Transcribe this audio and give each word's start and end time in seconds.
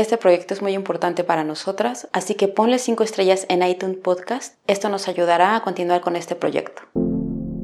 Este 0.00 0.16
proyecto 0.16 0.54
es 0.54 0.62
muy 0.62 0.72
importante 0.72 1.24
para 1.24 1.44
nosotras, 1.44 2.08
así 2.14 2.34
que 2.34 2.48
ponle 2.48 2.78
5 2.78 3.04
estrellas 3.04 3.44
en 3.50 3.62
iTunes 3.62 3.98
Podcast. 3.98 4.54
Esto 4.66 4.88
nos 4.88 5.08
ayudará 5.08 5.54
a 5.54 5.62
continuar 5.62 6.00
con 6.00 6.16
este 6.16 6.34
proyecto. 6.34 6.80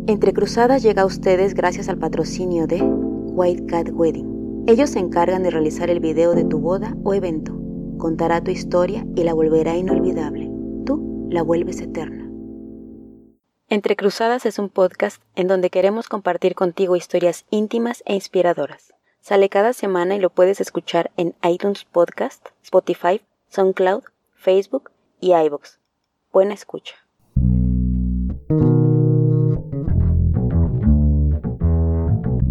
Entre 0.07 0.35
Cruzadas 0.35 0.83
llega 0.83 1.01
a 1.01 1.07
ustedes 1.07 1.55
gracias 1.55 1.89
al 1.89 1.97
patrocinio 1.97 2.67
de 2.67 2.83
White 2.83 3.65
Cat 3.65 3.89
Wedding. 3.91 4.65
Ellos 4.67 4.91
se 4.91 4.99
encargan 4.99 5.45
de 5.45 5.51
realizar 5.51 5.89
el 5.89 5.99
video 5.99 6.35
de 6.35 6.45
tu 6.45 6.59
boda 6.59 6.95
o 7.05 7.15
evento. 7.15 7.59
Contará 7.97 8.45
tu 8.45 8.51
historia 8.51 9.07
y 9.17 9.23
la 9.23 9.33
volverá 9.33 9.75
inolvidable. 9.75 10.51
Tú 10.85 11.29
la 11.31 11.41
vuelves 11.41 11.81
eterna. 11.81 12.31
Entre 13.71 13.97
Cruzadas 13.97 14.45
es 14.45 14.59
un 14.59 14.69
podcast 14.69 15.23
en 15.37 15.49
donde 15.49 15.71
queremos 15.71 16.11
compartir 16.11 16.55
contigo 16.55 16.97
historias 16.97 17.47
íntimas 17.49 18.03
e 18.05 18.13
inspiradoras. 18.13 18.96
Sale 19.29 19.49
cada 19.49 19.73
semana 19.73 20.15
y 20.15 20.21
lo 20.21 20.31
puedes 20.31 20.61
escuchar 20.61 21.11
en 21.17 21.35
iTunes 21.43 21.85
Podcast, 21.91 22.47
Spotify, 22.63 23.21
SoundCloud, 23.49 24.05
Facebook 24.37 24.93
y 25.21 25.33
iVoox. 25.33 25.79
Buena 26.33 26.55
escucha. 26.55 26.95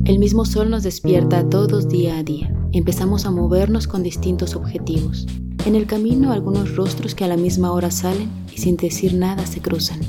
El 0.04 0.20
mismo 0.20 0.44
sol 0.44 0.70
nos 0.70 0.84
despierta 0.84 1.48
todos 1.48 1.88
día 1.88 2.18
a 2.18 2.24
día. 2.24 2.54
Empezamos 2.74 3.26
a 3.26 3.32
movernos 3.32 3.88
con 3.88 4.04
distintos 4.04 4.58
objetivos. 4.58 5.28
En 5.66 5.76
el 5.76 5.88
camino 5.88 6.34
algunos 6.34 6.76
rostros 6.76 7.16
que 7.16 7.24
a 7.24 7.30
la 7.30 7.38
misma 7.38 7.72
hora 7.72 7.90
salen 7.90 8.30
y 8.54 8.58
sin 8.58 8.76
decir 8.76 9.14
nada 9.14 9.46
se 9.46 9.62
cruzan. 9.62 10.02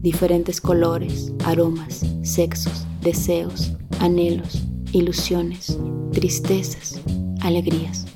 Diferentes 0.00 0.62
colores, 0.62 1.34
aromas, 1.44 2.00
sexos, 2.22 2.86
deseos, 3.02 3.74
anhelos, 4.00 4.62
ilusiones, 4.94 5.78
tristezas, 6.12 7.00
alegrías. 7.40 8.06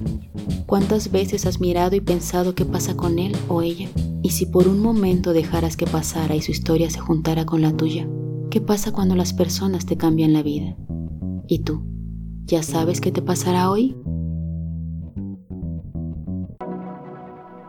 ¿Cuántas 0.67 1.11
veces 1.11 1.45
has 1.47 1.61
mirado 1.61 1.97
y 1.97 2.01
pensado 2.01 2.55
qué 2.55 2.65
pasa 2.65 2.97
con 2.97 3.19
él 3.19 3.37
o 3.49 3.63
ella? 3.63 3.89
Y 4.23 4.31
si 4.31 4.47
por 4.47 4.69
un 4.69 4.81
momento 4.81 5.33
dejaras 5.33 5.77
que 5.77 5.87
pasara 5.87 6.37
y 6.37 6.43
su 6.43 6.53
historia 6.53 6.89
se 6.91 7.01
juntara 7.01 7.47
con 7.47 7.63
la 7.63 7.77
tuya, 7.77 8.09
¿qué 8.51 8.61
pasa 8.61 8.93
cuando 8.93 9.17
las 9.17 9.33
personas 9.33 9.87
te 9.87 9.97
cambian 9.97 10.33
la 10.33 10.43
vida? 10.43 10.77
¿Y 11.49 11.61
tú? 11.61 11.85
¿Ya 12.45 12.63
sabes 12.63 13.01
qué 13.01 13.11
te 13.11 13.23
pasará 13.23 13.71
hoy? 13.71 13.97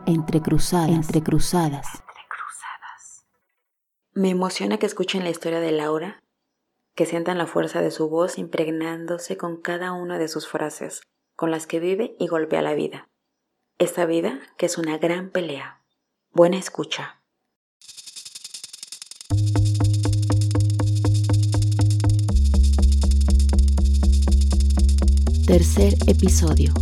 Entre 0.05 0.41
cruzadas, 0.41 0.89
entre 0.89 1.21
cruzadas. 1.21 2.03
Me 4.13 4.29
emociona 4.29 4.77
que 4.77 4.85
escuchen 4.85 5.23
la 5.23 5.29
historia 5.29 5.59
de 5.59 5.71
Laura 5.71 6.18
que 6.99 7.05
sientan 7.05 7.37
la 7.37 7.47
fuerza 7.47 7.81
de 7.81 7.91
su 7.91 8.09
voz 8.09 8.37
impregnándose 8.37 9.37
con 9.37 9.61
cada 9.61 9.93
una 9.93 10.17
de 10.17 10.27
sus 10.27 10.49
frases, 10.49 11.01
con 11.37 11.49
las 11.49 11.65
que 11.65 11.79
vive 11.79 12.17
y 12.19 12.27
golpea 12.27 12.61
la 12.61 12.73
vida. 12.73 13.07
Esta 13.77 14.05
vida 14.05 14.41
que 14.57 14.65
es 14.65 14.77
una 14.77 14.97
gran 14.97 15.29
pelea. 15.29 15.81
Buena 16.33 16.57
escucha. 16.57 17.21
Tercer 25.47 25.93
episodio. 26.05 26.73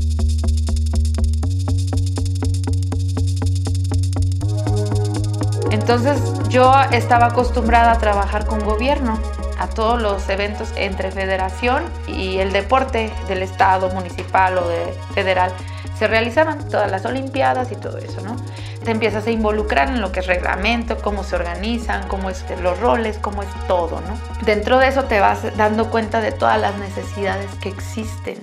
Entonces 5.69 6.19
yo 6.49 6.73
estaba 6.91 7.27
acostumbrada 7.27 7.91
a 7.91 7.99
trabajar 7.99 8.47
con 8.47 8.65
gobierno 8.65 9.36
a 9.59 9.67
todos 9.67 10.01
los 10.01 10.27
eventos 10.29 10.71
entre 10.75 11.11
federación 11.11 11.83
y 12.07 12.37
el 12.37 12.51
deporte 12.51 13.11
del 13.27 13.41
estado, 13.41 13.89
municipal 13.89 14.57
o 14.57 14.67
de 14.67 14.93
federal. 15.13 15.51
Se 15.97 16.07
realizaban 16.07 16.69
todas 16.69 16.91
las 16.91 17.05
olimpiadas 17.05 17.71
y 17.71 17.75
todo 17.75 17.97
eso, 17.97 18.21
¿no? 18.21 18.35
Te 18.83 18.91
empiezas 18.91 19.25
a 19.25 19.31
involucrar 19.31 19.89
en 19.89 19.99
lo 19.99 20.11
que 20.11 20.19
es 20.19 20.27
reglamento, 20.27 20.97
cómo 20.99 21.23
se 21.23 21.35
organizan, 21.35 22.07
cómo 22.07 22.29
es 22.29 22.45
los 22.61 22.79
roles, 22.79 23.17
cómo 23.17 23.41
es 23.41 23.49
todo, 23.67 23.99
¿no? 24.01 24.45
Dentro 24.45 24.77
de 24.77 24.87
eso 24.87 25.05
te 25.05 25.19
vas 25.19 25.57
dando 25.57 25.89
cuenta 25.89 26.21
de 26.21 26.31
todas 26.31 26.61
las 26.61 26.77
necesidades 26.77 27.49
que 27.61 27.69
existen, 27.69 28.37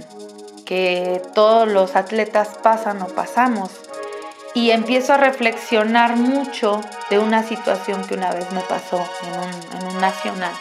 que 0.67 1.23
todos 1.35 1.69
los 1.69 1.95
atletas 1.97 2.49
pasan 2.63 3.01
o 3.03 3.07
pasamos. 3.07 3.71
Y 4.55 4.71
empiezo 4.71 5.15
a 5.15 5.17
reflexionar 5.17 6.17
mucho 6.17 6.81
de 7.11 7.19
una 7.19 7.43
situación 7.43 8.05
que 8.07 8.15
una 8.15 8.31
vez 8.33 8.53
me 8.53 8.61
pasó 8.61 8.99
en 8.99 9.41
un, 9.41 9.81
en 9.81 9.95
un 9.95 10.01
nacional. 10.01 10.53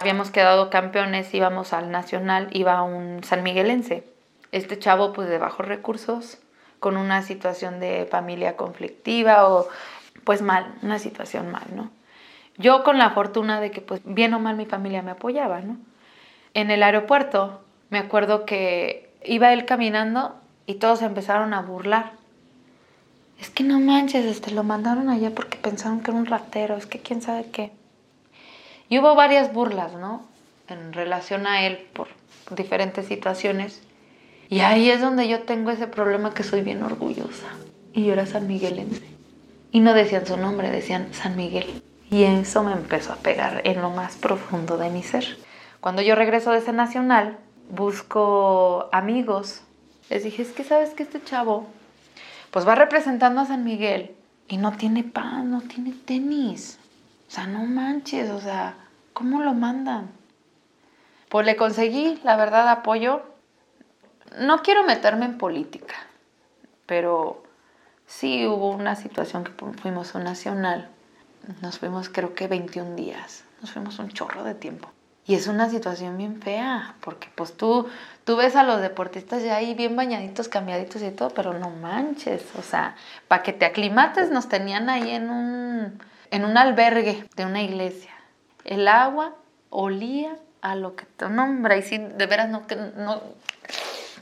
Habíamos 0.00 0.30
quedado 0.30 0.70
campeones, 0.70 1.32
íbamos 1.32 1.72
al 1.72 1.90
nacional, 1.90 2.48
iba 2.52 2.82
un 2.82 3.24
San 3.24 3.42
Miguelense. 3.42 4.04
Este 4.52 4.78
chavo 4.78 5.12
pues 5.12 5.28
de 5.28 5.38
bajos 5.38 5.66
recursos, 5.66 6.38
con 6.80 6.96
una 6.96 7.22
situación 7.22 7.80
de 7.80 8.06
familia 8.10 8.56
conflictiva 8.56 9.48
o 9.48 9.68
pues 10.24 10.42
mal, 10.42 10.74
una 10.82 10.98
situación 10.98 11.50
mal, 11.50 11.64
¿no? 11.74 11.90
Yo 12.58 12.84
con 12.84 12.98
la 12.98 13.10
fortuna 13.10 13.60
de 13.60 13.70
que 13.70 13.80
pues 13.80 14.00
bien 14.04 14.34
o 14.34 14.38
mal 14.38 14.56
mi 14.56 14.66
familia 14.66 15.02
me 15.02 15.12
apoyaba, 15.12 15.60
¿no? 15.60 15.78
En 16.54 16.70
el 16.70 16.82
aeropuerto 16.82 17.62
me 17.90 17.98
acuerdo 17.98 18.44
que 18.44 19.10
iba 19.24 19.52
él 19.52 19.64
caminando 19.64 20.36
y 20.66 20.74
todos 20.74 21.02
empezaron 21.02 21.54
a 21.54 21.62
burlar. 21.62 22.12
Es 23.40 23.50
que 23.50 23.64
no 23.64 23.78
manches, 23.78 24.24
este, 24.24 24.50
lo 24.50 24.64
mandaron 24.64 25.10
allá 25.10 25.30
porque 25.34 25.58
pensaron 25.58 26.00
que 26.00 26.10
era 26.10 26.20
un 26.20 26.26
ratero, 26.26 26.76
es 26.76 26.86
que 26.86 26.98
quién 26.98 27.20
sabe 27.20 27.46
qué. 27.50 27.72
Y 28.88 28.98
hubo 28.98 29.14
varias 29.14 29.52
burlas, 29.52 29.94
¿no? 29.94 30.24
En 30.68 30.92
relación 30.92 31.46
a 31.46 31.66
él 31.66 31.86
por 31.92 32.08
diferentes 32.50 33.06
situaciones. 33.06 33.82
Y 34.48 34.60
ahí 34.60 34.90
es 34.90 35.00
donde 35.00 35.28
yo 35.28 35.42
tengo 35.42 35.70
ese 35.70 35.86
problema 35.86 36.34
que 36.34 36.44
soy 36.44 36.62
bien 36.62 36.82
orgullosa. 36.82 37.48
Y 37.92 38.04
yo 38.04 38.12
era 38.12 38.26
San 38.26 38.46
Miguelense. 38.46 39.02
Y 39.72 39.80
no 39.80 39.92
decían 39.92 40.26
su 40.26 40.36
nombre, 40.36 40.70
decían 40.70 41.08
San 41.12 41.36
Miguel. 41.36 41.82
Y 42.10 42.22
eso 42.22 42.62
me 42.62 42.72
empezó 42.72 43.12
a 43.12 43.16
pegar 43.16 43.62
en 43.64 43.82
lo 43.82 43.90
más 43.90 44.16
profundo 44.16 44.78
de 44.78 44.90
mi 44.90 45.02
ser. 45.02 45.36
Cuando 45.80 46.02
yo 46.02 46.14
regreso 46.14 46.52
de 46.52 46.58
ese 46.58 46.72
nacional, 46.72 47.38
busco 47.70 48.88
amigos. 48.92 49.62
Les 50.08 50.22
dije, 50.22 50.42
es 50.42 50.52
que 50.52 50.62
sabes 50.62 50.90
que 50.90 51.02
este 51.02 51.22
chavo, 51.22 51.66
pues 52.52 52.66
va 52.66 52.76
representando 52.76 53.40
a 53.40 53.46
San 53.46 53.64
Miguel 53.64 54.14
y 54.48 54.56
no 54.56 54.76
tiene 54.76 55.02
pan, 55.02 55.50
no 55.50 55.62
tiene 55.62 55.92
tenis. 56.04 56.78
O 57.28 57.30
sea, 57.30 57.46
no 57.46 57.64
manches, 57.64 58.30
o 58.30 58.40
sea, 58.40 58.76
¿cómo 59.12 59.40
lo 59.40 59.54
mandan? 59.54 60.10
Pues 61.28 61.44
le 61.44 61.56
conseguí, 61.56 62.20
la 62.22 62.36
verdad, 62.36 62.68
apoyo. 62.68 63.22
No 64.38 64.62
quiero 64.62 64.84
meterme 64.84 65.24
en 65.24 65.38
política, 65.38 65.94
pero 66.86 67.42
sí 68.06 68.46
hubo 68.46 68.70
una 68.70 68.96
situación 68.96 69.44
que 69.44 69.52
fuimos 69.80 70.14
un 70.14 70.24
nacional. 70.24 70.88
Nos 71.62 71.78
fuimos 71.78 72.08
creo 72.08 72.34
que 72.34 72.48
21 72.48 72.94
días, 72.96 73.44
nos 73.60 73.72
fuimos 73.72 73.98
un 73.98 74.08
chorro 74.08 74.44
de 74.44 74.54
tiempo. 74.54 74.90
Y 75.28 75.34
es 75.34 75.48
una 75.48 75.68
situación 75.68 76.16
bien 76.16 76.40
fea, 76.40 76.94
porque 77.00 77.28
pues 77.34 77.56
tú, 77.56 77.88
tú 78.24 78.36
ves 78.36 78.54
a 78.54 78.62
los 78.62 78.80
deportistas 78.80 79.42
ya 79.42 79.56
ahí 79.56 79.74
bien 79.74 79.96
bañaditos, 79.96 80.48
cambiaditos 80.48 81.02
y 81.02 81.10
todo, 81.10 81.30
pero 81.30 81.52
no 81.52 81.70
manches, 81.70 82.44
o 82.56 82.62
sea, 82.62 82.94
para 83.26 83.42
que 83.42 83.52
te 83.52 83.64
aclimates 83.64 84.30
nos 84.30 84.48
tenían 84.48 84.88
ahí 84.88 85.10
en 85.10 85.30
un 85.30 85.98
en 86.30 86.44
un 86.44 86.56
albergue 86.56 87.24
de 87.36 87.44
una 87.44 87.62
iglesia. 87.62 88.10
El 88.64 88.88
agua 88.88 89.34
olía 89.70 90.36
a 90.60 90.74
lo 90.74 90.96
que 90.96 91.04
te 91.04 91.28
nombra 91.28 91.76
y 91.76 91.82
si 91.82 91.98
de 91.98 92.26
veras 92.26 92.48
no, 92.48 92.62
no 92.96 93.22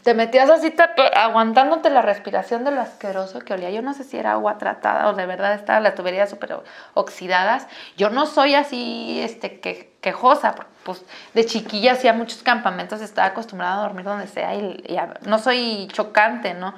te 0.05 0.13
metías 0.13 0.51
así 0.51 0.75
aguantándote 1.17 1.89
la 1.89 2.03
respiración 2.03 2.63
de 2.63 2.71
lo 2.71 2.83
asqueroso 2.83 3.41
que 3.41 3.55
olía. 3.55 3.71
Yo 3.71 3.81
no 3.81 3.95
sé 3.95 4.05
si 4.05 4.19
era 4.19 4.33
agua 4.33 4.59
tratada 4.59 5.09
o 5.09 5.15
de 5.15 5.25
verdad 5.25 5.55
estaba 5.55 5.81
la 5.81 5.95
tubería 5.95 6.27
súper 6.27 6.59
oxidadas. 6.93 7.67
Yo 7.97 8.11
no 8.11 8.27
soy 8.27 8.55
así 8.55 9.19
este, 9.23 9.61
que, 9.61 9.97
quejosa, 10.03 10.55
pues 10.85 11.03
de 11.33 11.47
chiquilla 11.47 11.93
hacía 11.93 12.13
muchos 12.13 12.43
campamentos, 12.43 13.01
estaba 13.01 13.29
acostumbrada 13.29 13.77
a 13.77 13.83
dormir 13.83 14.05
donde 14.05 14.27
sea 14.27 14.55
y 14.55 14.85
no 15.27 15.39
soy 15.39 15.89
chocante, 15.91 16.53
¿no? 16.53 16.75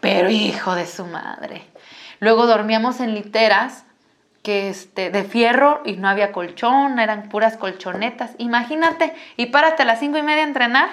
Pero 0.00 0.30
hijo 0.30 0.74
de 0.74 0.86
su 0.86 1.04
madre. 1.04 1.66
Luego 2.18 2.46
dormíamos 2.46 3.00
en 3.00 3.14
literas 3.14 3.84
que 4.42 4.70
este, 4.70 5.10
de 5.10 5.24
fierro 5.24 5.82
y 5.84 5.96
no 5.96 6.08
había 6.08 6.32
colchón, 6.32 6.98
eran 6.98 7.28
puras 7.28 7.56
colchonetas. 7.56 8.32
Imagínate, 8.38 9.14
y 9.36 9.46
párate 9.46 9.82
a 9.82 9.86
las 9.86 10.00
cinco 10.00 10.18
y 10.18 10.22
media 10.22 10.44
a 10.44 10.46
entrenar. 10.46 10.88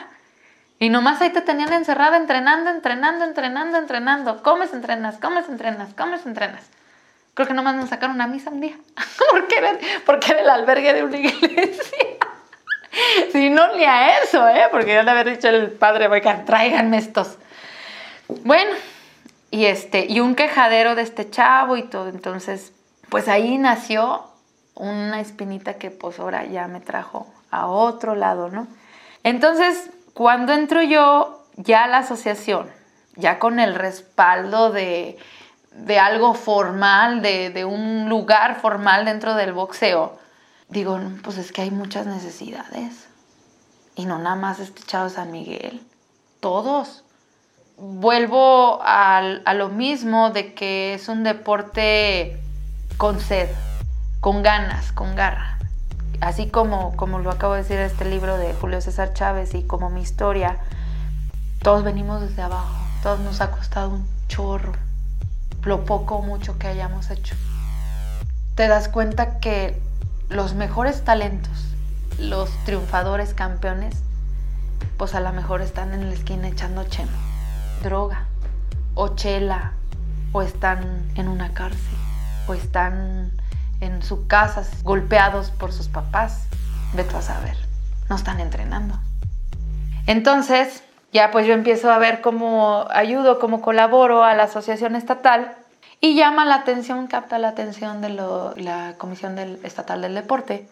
Y 0.79 0.89
nomás 0.89 1.21
ahí 1.21 1.31
te 1.31 1.41
tenían 1.41 1.73
encerrada 1.73 2.17
entrenando, 2.17 2.69
entrenando, 2.69 3.25
entrenando, 3.25 3.77
entrenando. 3.77 4.43
Comes, 4.43 4.73
entrenas, 4.73 5.17
comes, 5.17 5.49
entrenas, 5.49 5.93
comes, 5.95 6.25
entrenas. 6.25 6.69
Creo 7.33 7.47
que 7.47 7.53
nomás 7.53 7.75
nos 7.75 7.89
sacaron 7.89 8.15
una 8.15 8.27
misa 8.27 8.49
un 8.49 8.61
día. 8.61 8.75
¿Por 9.31 9.47
qué, 9.47 10.01
porque 10.05 10.31
era 10.31 10.41
el 10.41 10.49
albergue 10.49 10.93
de 10.93 11.03
una 11.03 11.17
iglesia. 11.17 11.97
si 13.31 13.49
no, 13.49 13.75
ni 13.75 13.85
a 13.85 14.19
eso, 14.21 14.47
¿eh? 14.49 14.65
Porque 14.71 14.93
ya 14.93 15.03
le 15.03 15.11
había 15.11 15.23
dicho 15.23 15.47
el 15.47 15.71
padre, 15.71 16.07
oigan, 16.07 16.45
tráiganme 16.45 16.97
estos. 16.97 17.37
Bueno, 18.27 18.71
y, 19.51 19.65
este, 19.65 20.05
y 20.09 20.19
un 20.19 20.35
quejadero 20.35 20.95
de 20.95 21.01
este 21.01 21.29
chavo 21.29 21.77
y 21.77 21.83
todo. 21.83 22.09
Entonces, 22.09 22.73
pues 23.09 23.27
ahí 23.27 23.57
nació 23.57 24.23
una 24.75 25.19
espinita 25.21 25.75
que 25.75 25.91
pues 25.91 26.19
ahora 26.19 26.45
ya 26.45 26.67
me 26.67 26.79
trajo 26.79 27.27
a 27.51 27.67
otro 27.67 28.15
lado, 28.15 28.49
¿no? 28.49 28.67
Entonces, 29.23 29.89
cuando 30.13 30.53
entro 30.53 30.81
yo 30.81 31.43
ya 31.55 31.83
a 31.83 31.87
la 31.87 31.99
asociación, 31.99 32.69
ya 33.15 33.39
con 33.39 33.59
el 33.59 33.75
respaldo 33.75 34.71
de, 34.71 35.17
de 35.71 35.99
algo 35.99 36.33
formal, 36.33 37.21
de, 37.21 37.49
de, 37.49 37.65
un 37.65 38.09
lugar 38.09 38.59
formal 38.59 39.05
dentro 39.05 39.35
del 39.35 39.53
boxeo, 39.53 40.17
digo, 40.69 40.99
pues 41.23 41.37
es 41.37 41.51
que 41.51 41.63
hay 41.63 41.71
muchas 41.71 42.05
necesidades. 42.05 43.07
Y 43.95 44.05
no 44.05 44.19
nada 44.19 44.35
más 44.35 44.59
este 44.59 44.83
chavo 44.83 45.09
San 45.09 45.31
Miguel, 45.31 45.81
todos. 46.39 47.03
Vuelvo 47.77 48.79
a, 48.81 49.17
a 49.17 49.53
lo 49.53 49.69
mismo 49.69 50.29
de 50.29 50.53
que 50.53 50.93
es 50.93 51.09
un 51.09 51.23
deporte 51.23 52.39
con 52.97 53.19
sed, 53.19 53.49
con 54.19 54.41
ganas, 54.41 54.91
con 54.91 55.15
garra. 55.15 55.59
Así 56.19 56.49
como, 56.49 56.95
como 56.95 57.19
lo 57.19 57.29
acabo 57.29 57.53
de 57.53 57.61
decir 57.61 57.77
este 57.77 58.05
libro 58.05 58.37
de 58.37 58.53
Julio 58.55 58.81
César 58.81 59.13
Chávez 59.13 59.53
y 59.53 59.61
como 59.63 59.91
mi 59.91 60.01
historia, 60.01 60.57
todos 61.61 61.83
venimos 61.83 62.21
desde 62.21 62.41
abajo, 62.41 62.75
todos 63.03 63.19
nos 63.19 63.39
ha 63.39 63.51
costado 63.51 63.89
un 63.89 64.07
chorro, 64.27 64.73
lo 65.63 65.85
poco 65.85 66.15
o 66.15 66.21
mucho 66.23 66.57
que 66.57 66.67
hayamos 66.67 67.11
hecho. 67.11 67.35
Te 68.55 68.67
das 68.67 68.87
cuenta 68.87 69.37
que 69.39 69.79
los 70.29 70.55
mejores 70.55 71.03
talentos, 71.03 71.75
los 72.17 72.49
triunfadores 72.65 73.35
campeones, 73.35 73.95
pues 74.97 75.13
a 75.13 75.19
lo 75.19 75.31
mejor 75.33 75.61
están 75.61 75.93
en 75.93 76.07
la 76.07 76.15
esquina 76.15 76.47
echando 76.47 76.83
chemo, 76.85 77.11
droga, 77.83 78.25
o 78.95 79.09
chela, 79.09 79.73
o 80.31 80.41
están 80.41 81.11
en 81.13 81.27
una 81.27 81.53
cárcel, 81.53 81.96
o 82.47 82.53
están 82.53 83.31
en 83.81 84.01
sus 84.01 84.27
casas 84.27 84.83
golpeados 84.83 85.51
por 85.51 85.71
sus 85.71 85.87
papás. 85.87 86.47
Vete 86.93 87.15
a 87.15 87.21
saber, 87.21 87.57
no 88.09 88.15
están 88.15 88.39
entrenando. 88.39 88.97
Entonces, 90.07 90.83
ya 91.11 91.31
pues 91.31 91.45
yo 91.45 91.53
empiezo 91.53 91.91
a 91.91 91.97
ver 91.97 92.21
cómo 92.21 92.87
ayudo, 92.89 93.39
cómo 93.39 93.61
colaboro 93.61 94.23
a 94.23 94.33
la 94.35 94.43
asociación 94.43 94.95
estatal 94.95 95.55
y 95.99 96.15
llama 96.15 96.45
la 96.45 96.55
atención, 96.55 97.07
capta 97.07 97.39
la 97.39 97.49
atención 97.49 98.01
de 98.01 98.09
la 98.09 98.93
Comisión 98.97 99.35
del, 99.35 99.59
Estatal 99.63 100.01
del 100.01 100.15
Deporte, 100.15 100.67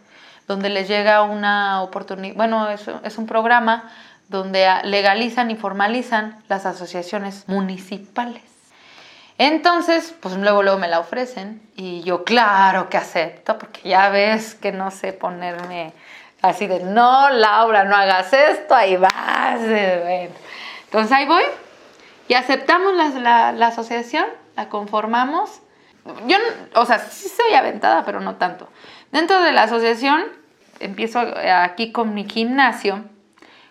donde 0.47 0.69
les 0.69 0.87
llega 0.87 1.23
una 1.23 1.81
oportunidad, 1.81 2.35
bueno, 2.35 2.69
es, 2.69 2.85
es 3.03 3.17
un 3.17 3.25
programa 3.25 3.89
donde 4.29 4.67
legalizan 4.83 5.51
y 5.51 5.55
formalizan 5.55 6.37
las 6.47 6.65
asociaciones 6.65 7.45
municipales. 7.47 8.54
Entonces, 9.37 10.15
pues 10.21 10.35
luego, 10.37 10.63
luego 10.63 10.79
me 10.79 10.87
la 10.87 10.99
ofrecen 10.99 11.61
y 11.75 12.01
yo 12.03 12.23
claro 12.23 12.89
que 12.89 12.97
acepto, 12.97 13.57
porque 13.57 13.89
ya 13.89 14.09
ves 14.09 14.55
que 14.55 14.71
no 14.71 14.91
sé 14.91 15.11
ponerme 15.11 15.93
así 16.41 16.67
de, 16.67 16.83
no, 16.83 17.29
Laura, 17.29 17.83
no 17.83 17.95
hagas 17.95 18.31
esto, 18.31 18.75
ahí 18.75 18.95
vas. 18.95 19.59
Entonces 19.61 21.11
ahí 21.11 21.25
voy 21.25 21.43
y 22.27 22.33
aceptamos 22.33 22.93
la, 22.93 23.51
la 23.51 23.67
asociación 23.67 24.25
la 24.55 24.69
conformamos. 24.69 25.61
Yo, 26.27 26.37
o 26.75 26.85
sea, 26.85 26.99
sí 26.99 27.29
soy 27.29 27.55
aventada, 27.55 28.05
pero 28.05 28.19
no 28.19 28.35
tanto. 28.35 28.67
Dentro 29.11 29.41
de 29.41 29.51
la 29.51 29.63
asociación, 29.63 30.23
empiezo 30.79 31.19
aquí 31.19 31.91
con 31.91 32.13
mi 32.13 32.29
gimnasio, 32.29 33.03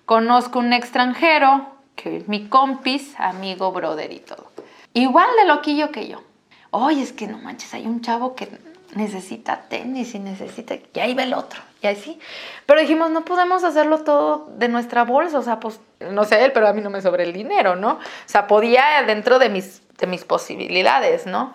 conozco 0.05 0.59
un 0.59 0.73
extranjero, 0.73 1.69
que 1.97 2.19
es 2.19 2.29
mi 2.29 2.49
compis, 2.49 3.15
amigo, 3.19 3.73
brother 3.73 4.13
y 4.13 4.21
todo. 4.21 4.54
Igual 4.95 5.29
de 5.39 5.47
loquillo 5.47 5.93
que 5.93 6.09
yo. 6.09 6.23
Oye, 6.71 7.03
es 7.03 7.13
que 7.13 7.27
no 7.27 7.39
manches, 7.39 7.75
hay 7.75 7.87
un 7.87 8.01
chavo 8.01 8.35
que 8.35 8.49
necesita 8.95 9.63
tenis 9.69 10.15
y 10.15 10.19
necesita... 10.19 10.77
Y 10.95 11.01
ahí 11.01 11.15
ve 11.15 11.25
el 11.25 11.35
otro, 11.35 11.61
y 11.83 11.87
ahí 11.87 11.97
sí. 11.97 12.19
Pero 12.65 12.81
dijimos, 12.81 13.11
no 13.11 13.25
podemos 13.25 13.63
hacerlo 13.63 13.99
todo 13.99 14.49
de 14.57 14.69
nuestra 14.69 15.05
bolsa, 15.05 15.39
o 15.39 15.43
sea, 15.43 15.61
pues, 15.61 15.79
no 16.01 16.25
sé 16.25 16.45
él, 16.45 16.53
pero 16.53 16.67
a 16.67 16.73
mí 16.73 16.81
no 16.81 16.91
me 16.91 17.03
sobra 17.03 17.23
el 17.23 17.33
dinero, 17.33 17.77
¿no? 17.77 17.93
O 17.93 18.01
sea, 18.25 18.47
podía 18.47 19.03
dentro 19.07 19.39
de 19.39 19.51
mis 19.51 19.83
de 19.99 20.07
mis 20.07 20.25
posibilidades, 20.25 21.27
¿no? 21.27 21.55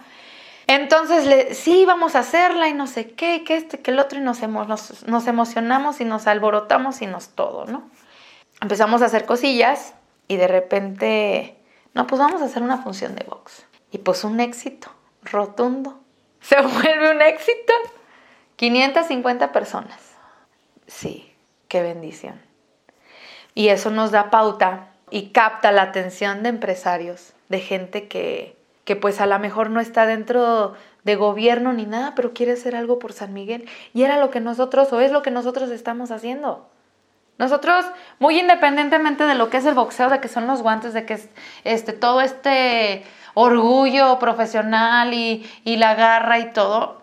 Entonces, 0.68 1.57
sí, 1.57 1.83
vamos 1.85 2.15
a 2.15 2.19
hacerla 2.19 2.69
y 2.69 2.74
no 2.74 2.88
sé 2.88 3.12
qué, 3.12 3.44
que 3.44 3.57
este, 3.57 3.80
que 3.80 3.92
el 3.92 4.00
otro, 4.00 4.19
y 4.19 4.21
nos 4.21 4.42
emocionamos 5.27 6.00
y 6.00 6.06
nos 6.06 6.27
alborotamos 6.27 7.01
y 7.01 7.07
nos 7.07 7.30
todo, 7.30 7.65
¿no? 7.65 7.89
Empezamos 8.62 9.01
a 9.01 9.06
hacer 9.06 9.25
cosillas 9.25 9.94
y 10.27 10.38
de 10.38 10.47
repente, 10.47 11.57
no, 11.94 12.07
pues 12.07 12.19
vamos 12.19 12.41
a 12.41 12.45
hacer 12.45 12.63
una 12.63 12.77
función 12.77 13.15
de 13.15 13.24
box. 13.24 13.65
Y 13.91 14.00
pues 14.00 14.24
un 14.24 14.39
éxito 14.39 14.89
rotundo. 15.24 16.00
Se 16.41 16.62
vuelve 16.62 17.12
un 17.12 17.21
éxito. 17.21 17.74
550 18.56 19.51
personas. 19.51 20.00
Sí, 20.88 21.33
qué 21.68 21.81
bendición. 21.81 22.41
Y 23.56 23.69
eso 23.69 23.89
nos 23.89 24.12
da 24.12 24.30
pauta 24.30 24.89
y 25.12 25.30
capta 25.30 25.71
la 25.71 25.83
atención 25.83 26.44
de 26.44 26.50
empresarios 26.50 27.33
de 27.50 27.59
gente 27.59 28.07
que, 28.07 28.56
que 28.85 28.95
pues 28.95 29.21
a 29.21 29.25
lo 29.25 29.39
mejor 29.39 29.69
no 29.69 29.80
está 29.80 30.06
dentro 30.06 30.75
de 31.03 31.15
gobierno 31.15 31.74
ni 31.74 31.85
nada, 31.85 32.13
pero 32.15 32.33
quiere 32.33 32.53
hacer 32.53 32.75
algo 32.75 33.00
por 33.00 33.13
San 33.13 33.33
Miguel. 33.33 33.68
Y 33.94 34.03
era 34.03 34.19
lo 34.19 34.30
que 34.30 34.39
nosotros, 34.39 34.92
o 34.94 35.01
es 35.01 35.12
lo 35.12 35.21
que 35.21 35.31
nosotros 35.31 35.71
estamos 35.71 36.12
haciendo. 36.12 36.69
Nosotros, 37.39 37.86
muy 38.19 38.38
independientemente 38.38 39.24
de 39.24 39.33
lo 39.33 39.50
que 39.50 39.57
es 39.57 39.65
el 39.65 39.74
boxeo, 39.74 40.09
de 40.09 40.19
que 40.19 40.27
son 40.27 40.45
los 40.45 40.62
guantes, 40.62 40.94
de 40.94 41.06
que 41.06 41.13
es 41.13 41.30
este, 41.63 41.94
todo 41.94 42.19
este 42.19 43.06
orgullo 43.33 44.19
profesional 44.19 45.13
y, 45.13 45.50
y 45.63 45.77
la 45.77 45.95
garra 45.95 46.38
y 46.39 46.51
todo, 46.51 47.01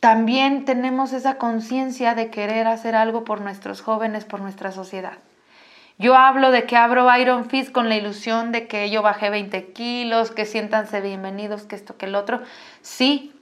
también 0.00 0.64
tenemos 0.64 1.12
esa 1.12 1.36
conciencia 1.36 2.14
de 2.14 2.30
querer 2.30 2.66
hacer 2.66 2.96
algo 2.96 3.24
por 3.24 3.42
nuestros 3.42 3.82
jóvenes, 3.82 4.24
por 4.24 4.40
nuestra 4.40 4.72
sociedad. 4.72 5.18
Yo 5.98 6.14
hablo 6.14 6.50
de 6.50 6.64
que 6.64 6.76
abro 6.76 7.14
Iron 7.18 7.48
Fist 7.50 7.70
con 7.70 7.90
la 7.90 7.96
ilusión 7.96 8.52
de 8.52 8.68
que 8.68 8.88
yo 8.90 9.02
bajé 9.02 9.28
20 9.28 9.72
kilos, 9.72 10.30
que 10.30 10.46
siéntanse 10.46 11.02
bienvenidos, 11.02 11.64
que 11.64 11.76
esto, 11.76 11.98
que 11.98 12.06
el 12.06 12.14
otro. 12.14 12.40
Sí, 12.80 13.34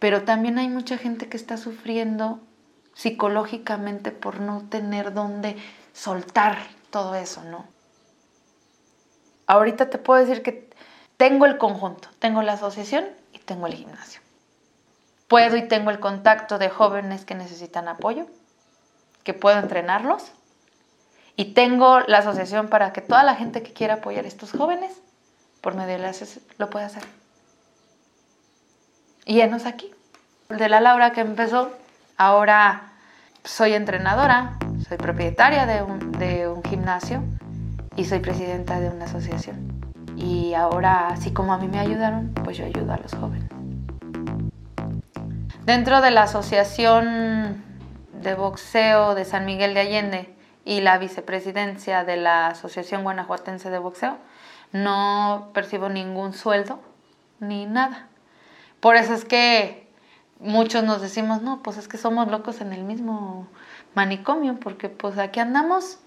pero 0.00 0.22
también 0.22 0.58
hay 0.58 0.68
mucha 0.68 0.98
gente 0.98 1.28
que 1.28 1.36
está 1.36 1.56
sufriendo 1.56 2.40
psicológicamente 3.00 4.10
por 4.10 4.40
no 4.40 4.68
tener 4.68 5.14
dónde 5.14 5.56
soltar 5.94 6.58
todo 6.90 7.14
eso, 7.14 7.42
¿no? 7.44 7.64
Ahorita 9.46 9.88
te 9.88 9.96
puedo 9.96 10.20
decir 10.20 10.42
que 10.42 10.68
tengo 11.16 11.46
el 11.46 11.56
conjunto, 11.56 12.10
tengo 12.18 12.42
la 12.42 12.52
asociación 12.52 13.06
y 13.32 13.38
tengo 13.38 13.66
el 13.66 13.72
gimnasio. 13.72 14.20
Puedo 15.28 15.56
y 15.56 15.66
tengo 15.66 15.90
el 15.90 15.98
contacto 15.98 16.58
de 16.58 16.68
jóvenes 16.68 17.24
que 17.24 17.34
necesitan 17.34 17.88
apoyo, 17.88 18.26
que 19.24 19.32
puedo 19.32 19.58
entrenarlos 19.58 20.32
y 21.36 21.54
tengo 21.54 22.00
la 22.00 22.18
asociación 22.18 22.68
para 22.68 22.92
que 22.92 23.00
toda 23.00 23.22
la 23.22 23.34
gente 23.34 23.62
que 23.62 23.72
quiera 23.72 23.94
apoyar 23.94 24.26
a 24.26 24.28
estos 24.28 24.52
jóvenes, 24.52 24.92
por 25.62 25.74
medio 25.74 25.94
de 25.94 26.00
la 26.00 26.10
asociación, 26.10 26.44
lo 26.58 26.68
pueda 26.68 26.84
hacer. 26.84 27.04
Y 29.24 29.40
enos 29.40 29.64
aquí. 29.64 29.90
De 30.50 30.68
la 30.68 30.82
Laura 30.82 31.12
que 31.12 31.22
empezó, 31.22 31.72
ahora 32.18 32.89
soy 33.44 33.74
entrenadora, 33.74 34.58
soy 34.88 34.96
propietaria 34.96 35.66
de 35.66 35.82
un, 35.82 36.62
gimnasio 36.64 37.22
y 37.96 38.04
soy 38.04 38.20
presidenta 38.20 38.80
de 38.80 38.88
una 38.88 39.06
asociación. 39.06 39.80
Y 40.16 40.54
ahora, 40.54 41.08
así 41.08 41.32
como 41.32 41.52
a 41.52 41.58
mí 41.58 41.68
me 41.68 41.78
ayudaron, 41.78 42.32
pues 42.44 42.56
yo 42.56 42.64
ayudo 42.64 42.92
a 42.92 42.98
los 42.98 43.12
jóvenes. 43.14 43.48
Dentro 45.64 46.00
de 46.00 46.10
la 46.10 46.24
Asociación 46.24 47.64
de 48.22 48.34
Boxeo 48.34 49.14
de 49.14 49.24
San 49.24 49.44
Miguel 49.44 49.74
de 49.74 49.80
Allende, 49.80 50.36
y 50.64 50.80
la 50.80 50.98
vicepresidencia 50.98 52.04
de 52.04 52.16
la 52.16 52.48
Asociación 52.48 53.02
Guanajuatense 53.02 53.70
de 53.70 53.78
Boxeo, 53.78 54.18
no 54.72 55.50
percibo 55.52 55.88
ningún 55.88 56.32
sueldo 56.32 56.80
ni 57.40 57.66
nada. 57.66 58.06
Por 58.78 58.96
eso 58.96 59.14
es 59.14 59.24
que 59.24 59.89
muchos 60.40 60.84
nos 60.84 61.00
decimos, 61.00 61.42
no, 61.42 61.62
pues 61.62 61.76
es 61.76 61.88
que 61.88 61.98
somos 61.98 62.28
locos 62.28 62.60
en 62.60 62.72
el 62.72 62.84
mismo 62.84 63.46
manicomio, 63.94 64.58
porque 64.58 64.88
pues 64.88 65.18
aquí 65.18 65.40
andamos 65.40 65.98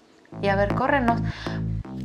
y 0.42 0.48
a 0.48 0.56
ver, 0.56 0.74
córrenos. 0.74 1.20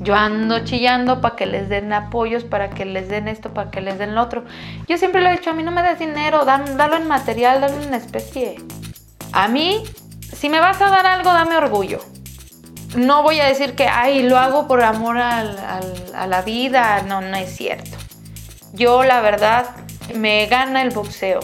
Yo 0.01 0.15
ando 0.15 0.59
chillando 0.59 1.19
para 1.19 1.35
que 1.35 1.45
les 1.45 1.67
den 1.67 1.91
apoyos, 1.91 2.45
para 2.45 2.69
que 2.69 2.85
les 2.85 3.09
den 3.09 3.27
esto, 3.27 3.53
para 3.53 3.69
que 3.69 3.81
les 3.81 3.97
den 3.97 4.15
lo 4.15 4.21
otro. 4.21 4.45
Yo 4.87 4.97
siempre 4.97 5.21
lo 5.21 5.29
he 5.29 5.33
dicho, 5.33 5.49
a 5.49 5.53
mí 5.53 5.63
no 5.63 5.71
me 5.71 5.83
des 5.83 5.99
dinero, 5.99 6.45
dalo 6.45 6.95
en 6.95 7.07
material, 7.07 7.59
dalo 7.59 7.81
en 7.81 7.93
especie. 7.93 8.55
A 9.33 9.49
mí, 9.49 9.83
si 10.21 10.49
me 10.49 10.59
vas 10.59 10.81
a 10.81 10.89
dar 10.89 11.05
algo, 11.05 11.33
dame 11.33 11.57
orgullo 11.57 11.99
no 12.95 13.23
voy 13.23 13.39
a 13.39 13.45
decir 13.45 13.75
que, 13.75 13.87
ay, 13.87 14.23
lo 14.23 14.37
hago 14.37 14.67
por 14.67 14.81
amor 14.81 15.17
a 15.17 16.27
la 16.27 16.41
vida, 16.41 17.01
no, 17.03 17.21
no 17.21 17.37
es 17.37 17.55
cierto. 17.55 17.97
Yo 18.73 19.03
la 19.03 19.21
verdad 19.21 19.67
me 20.15 20.45
gana 20.47 20.81
el 20.81 20.89
boxeo 20.89 21.39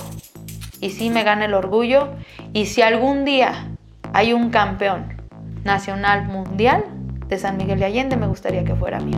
y 0.86 0.92
sí 0.92 1.10
me 1.10 1.24
gana 1.24 1.46
el 1.46 1.56
orgullo 1.56 2.10
y 2.54 2.68
si 2.68 2.84
algún 2.84 3.26
día 3.26 3.76
hay 4.14 4.34
un 4.34 4.52
campeón 4.52 5.20
nacional 5.64 6.26
mundial 6.26 6.86
de 7.28 7.40
San 7.40 7.58
Miguel 7.58 7.80
de 7.80 7.86
Allende, 7.86 8.18
me 8.18 8.28
gustaría 8.28 8.64
que 8.64 8.76
fuera 8.76 9.00
mío. 9.00 9.18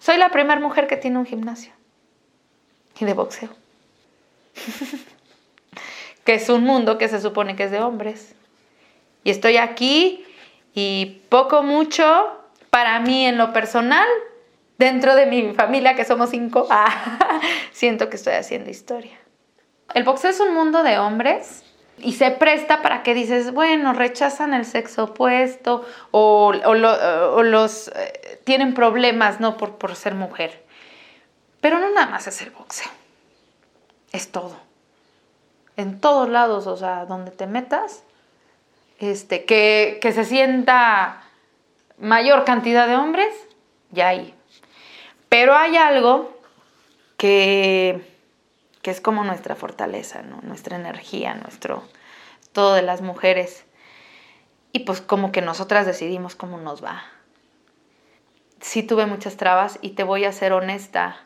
Soy 0.00 0.16
la 0.16 0.30
primera 0.30 0.60
mujer 0.60 0.88
que 0.88 0.96
tiene 0.96 1.18
un 1.18 1.26
gimnasio 1.26 1.72
y 2.98 3.04
de 3.04 3.12
boxeo. 3.12 3.50
que 6.24 6.34
es 6.34 6.48
un 6.48 6.64
mundo 6.64 6.98
que 6.98 7.06
se 7.06 7.20
supone 7.20 7.54
que 7.54 7.62
es 7.62 7.70
de 7.70 7.78
hombres. 7.78 8.34
Y 9.22 9.30
estoy 9.30 9.58
aquí 9.58 10.24
y 10.74 11.22
poco 11.28 11.62
mucho, 11.62 12.36
para 12.70 12.98
mí 12.98 13.26
en 13.26 13.38
lo 13.38 13.52
personal, 13.52 14.08
dentro 14.76 15.14
de 15.14 15.26
mi 15.26 15.54
familia, 15.54 15.94
que 15.94 16.04
somos 16.04 16.30
cinco, 16.30 16.66
ah, 16.70 17.40
siento 17.70 18.10
que 18.10 18.16
estoy 18.16 18.34
haciendo 18.34 18.70
historia. 18.70 19.20
El 19.94 20.04
boxeo 20.04 20.30
es 20.30 20.40
un 20.40 20.54
mundo 20.54 20.82
de 20.82 20.98
hombres 20.98 21.64
y 21.98 22.14
se 22.14 22.30
presta 22.30 22.82
para 22.82 23.02
que 23.02 23.14
dices, 23.14 23.52
bueno, 23.52 23.92
rechazan 23.92 24.52
el 24.52 24.64
sexo 24.64 25.04
opuesto 25.04 25.86
o, 26.10 26.52
los 26.52 27.88
eh, 27.88 28.40
tienen 28.44 28.74
problemas 28.74 29.40
¿no? 29.40 29.56
por, 29.56 29.76
por 29.76 29.94
ser 29.96 30.14
mujer. 30.14 30.64
Pero 31.60 31.78
no 31.78 31.90
nada 31.90 32.06
más 32.06 32.26
es 32.26 32.42
el 32.42 32.50
boxeo, 32.50 32.90
es 34.12 34.30
todo. 34.30 34.56
En 35.76 36.00
todos 36.00 36.28
lados, 36.28 36.66
o 36.66 36.76
sea, 36.76 37.06
donde 37.06 37.30
te 37.30 37.46
metas, 37.46 38.02
este, 38.98 39.44
que, 39.44 39.98
que 40.00 40.12
se 40.12 40.24
sienta 40.24 41.22
mayor 41.98 42.44
cantidad 42.44 42.86
de 42.86 42.96
hombres, 42.96 43.34
ya 43.90 44.08
hay. 44.08 44.34
Pero 45.28 45.54
hay 45.54 45.76
algo 45.76 46.38
que 47.16 48.15
que 48.86 48.92
es 48.92 49.00
como 49.00 49.24
nuestra 49.24 49.56
fortaleza, 49.56 50.22
nuestra 50.22 50.76
energía, 50.76 51.34
nuestro 51.34 51.82
todo 52.52 52.74
de 52.74 52.82
las 52.82 53.00
mujeres. 53.00 53.64
Y 54.70 54.84
pues 54.84 55.00
como 55.00 55.32
que 55.32 55.42
nosotras 55.42 55.86
decidimos 55.86 56.36
cómo 56.36 56.58
nos 56.58 56.84
va. 56.84 57.02
Sí 58.60 58.84
tuve 58.84 59.06
muchas 59.06 59.36
trabas 59.36 59.80
y 59.82 59.90
te 59.90 60.04
voy 60.04 60.24
a 60.24 60.30
ser 60.30 60.52
honesta. 60.52 61.16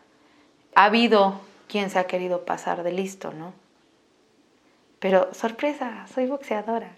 Ha 0.75 0.87
habido 0.87 1.39
quien 1.69 1.91
se 1.91 1.99
ha 1.99 2.07
querido 2.07 2.47
pasar 2.47 2.83
de 2.83 2.93
listo, 2.93 3.31
¿no? 3.31 3.53
Pero 4.99 5.29
sorpresa, 5.35 6.07
soy 6.15 6.29
boxeadora. 6.29 6.91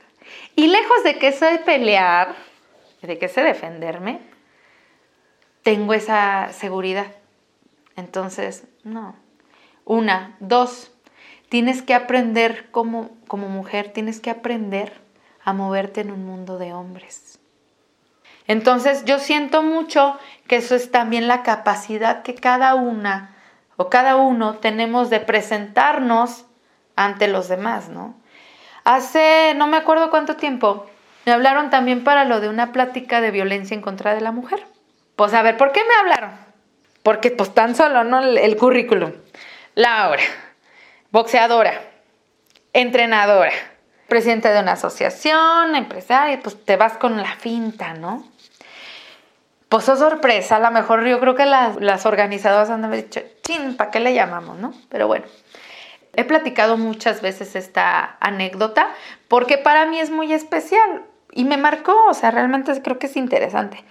Y 0.55 0.69
lejos 0.69 1.03
de 1.03 1.19
que 1.19 1.33
sé 1.33 1.61
pelear, 1.65 2.37
de 3.01 3.19
que 3.19 3.27
sé 3.27 3.43
defenderme, 3.43 4.21
tengo 5.65 5.93
esa 5.93 6.53
seguridad. 6.53 7.09
Entonces, 7.97 8.63
no, 8.85 9.17
una, 9.85 10.37
dos, 10.41 10.93
tienes 11.49 11.83
que 11.83 11.95
aprender 11.95 12.71
como, 12.71 13.11
como 13.27 13.49
mujer, 13.49 13.93
tienes 13.93 14.21
que 14.21 14.31
aprender 14.31 15.01
a 15.45 15.53
moverte 15.53 16.01
en 16.01 16.11
un 16.11 16.25
mundo 16.25 16.59
de 16.59 16.73
hombres. 16.73 17.39
Entonces 18.47 19.05
yo 19.05 19.19
siento 19.19 19.63
mucho 19.63 20.19
que 20.47 20.57
eso 20.57 20.75
es 20.75 20.91
también 20.91 21.29
la 21.29 21.43
capacidad 21.43 22.23
que 22.23 22.35
cada 22.35 22.75
una 22.75 23.37
o 23.77 23.89
cada 23.89 24.17
uno 24.17 24.57
tenemos 24.57 25.11
de 25.11 25.21
presentarnos 25.21 26.45
ante 26.97 27.29
los 27.29 27.49
demás, 27.49 27.89
¿no? 27.89 28.15
Hace 28.85 29.55
no 29.57 29.67
me 29.67 29.77
acuerdo 29.77 30.11
cuánto 30.11 30.37
tiempo 30.37 30.87
me 31.25 31.33
hablaron 31.33 31.71
también 31.71 32.03
para 32.03 32.25
lo 32.25 32.41
de 32.41 32.49
una 32.49 32.73
plática 32.73 33.21
de 33.21 33.31
violencia 33.31 33.75
en 33.75 33.83
contra 33.83 34.15
de 34.15 34.21
la 34.21 34.33
mujer. 34.33 34.67
Pues 35.17 35.35
a 35.35 35.43
ver, 35.43 35.57
¿por 35.57 35.73
qué 35.73 35.81
me 35.85 35.95
hablaron? 35.95 36.33
Porque 37.03 37.31
pues 37.31 37.55
tan 37.55 37.75
solo, 37.75 38.05
¿no? 38.05 38.21
el 38.21 38.57
currículum. 38.57 39.13
Laura, 39.75 40.23
boxeadora, 41.11 41.81
entrenadora, 42.75 43.53
presidenta 44.07 44.53
de 44.53 44.61
una 44.61 44.73
asociación, 44.73 45.75
empresaria, 45.75 46.41
pues 46.43 46.63
te 46.63 46.77
vas 46.77 46.99
con 46.99 47.17
la 47.17 47.37
finta, 47.37 47.95
¿no? 47.95 48.23
Pues 49.71 49.89
oh, 49.89 49.97
sorpresa, 49.97 50.57
a 50.57 50.61
lo 50.61 50.71
mejor 50.71 51.07
yo 51.07 51.19
creo 51.21 51.35
que 51.35 51.47
las, 51.47 51.77
las 51.81 52.05
organizadoras 52.05 52.69
han 52.69 52.91
dicho, 52.93 53.23
chin, 53.43 53.75
¿para 53.79 53.91
qué 53.91 54.01
le 54.01 54.13
llamamos, 54.13 54.59
no? 54.59 54.75
Pero 54.91 55.07
bueno, 55.07 55.25
he 56.15 56.25
platicado 56.25 56.77
muchas 56.77 57.23
veces 57.23 57.57
esta 57.57 58.19
anécdota 58.21 58.91
porque 59.29 59.57
para 59.57 59.87
mí 59.87 59.99
es 59.99 60.11
muy 60.11 60.35
especial 60.35 61.05
y 61.31 61.45
me 61.45 61.57
marcó, 61.57 61.97
o 62.11 62.13
sea, 62.13 62.31
realmente 62.31 62.83
creo 62.83 62.99
que 62.99 63.07
es 63.07 63.17
interesante. 63.17 63.83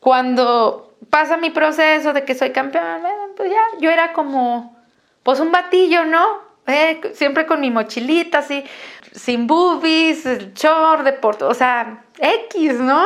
Cuando 0.00 0.94
pasa 1.10 1.36
mi 1.36 1.50
proceso 1.50 2.14
de 2.14 2.24
que 2.24 2.34
soy 2.34 2.52
campeona, 2.52 3.10
pues 3.36 3.50
ya, 3.50 3.60
yo 3.80 3.90
era 3.90 4.14
como 4.14 4.79
pues 5.22 5.40
un 5.40 5.52
batillo, 5.52 6.04
¿no? 6.04 6.50
Eh, 6.66 7.00
siempre 7.14 7.46
con 7.46 7.60
mi 7.60 7.70
mochilita 7.70 8.38
así, 8.38 8.64
sin 9.12 9.46
boobies, 9.46 10.24
short, 10.54 11.02
deporte, 11.02 11.44
o 11.44 11.54
sea, 11.54 12.04
X, 12.18 12.74
¿no? 12.74 13.04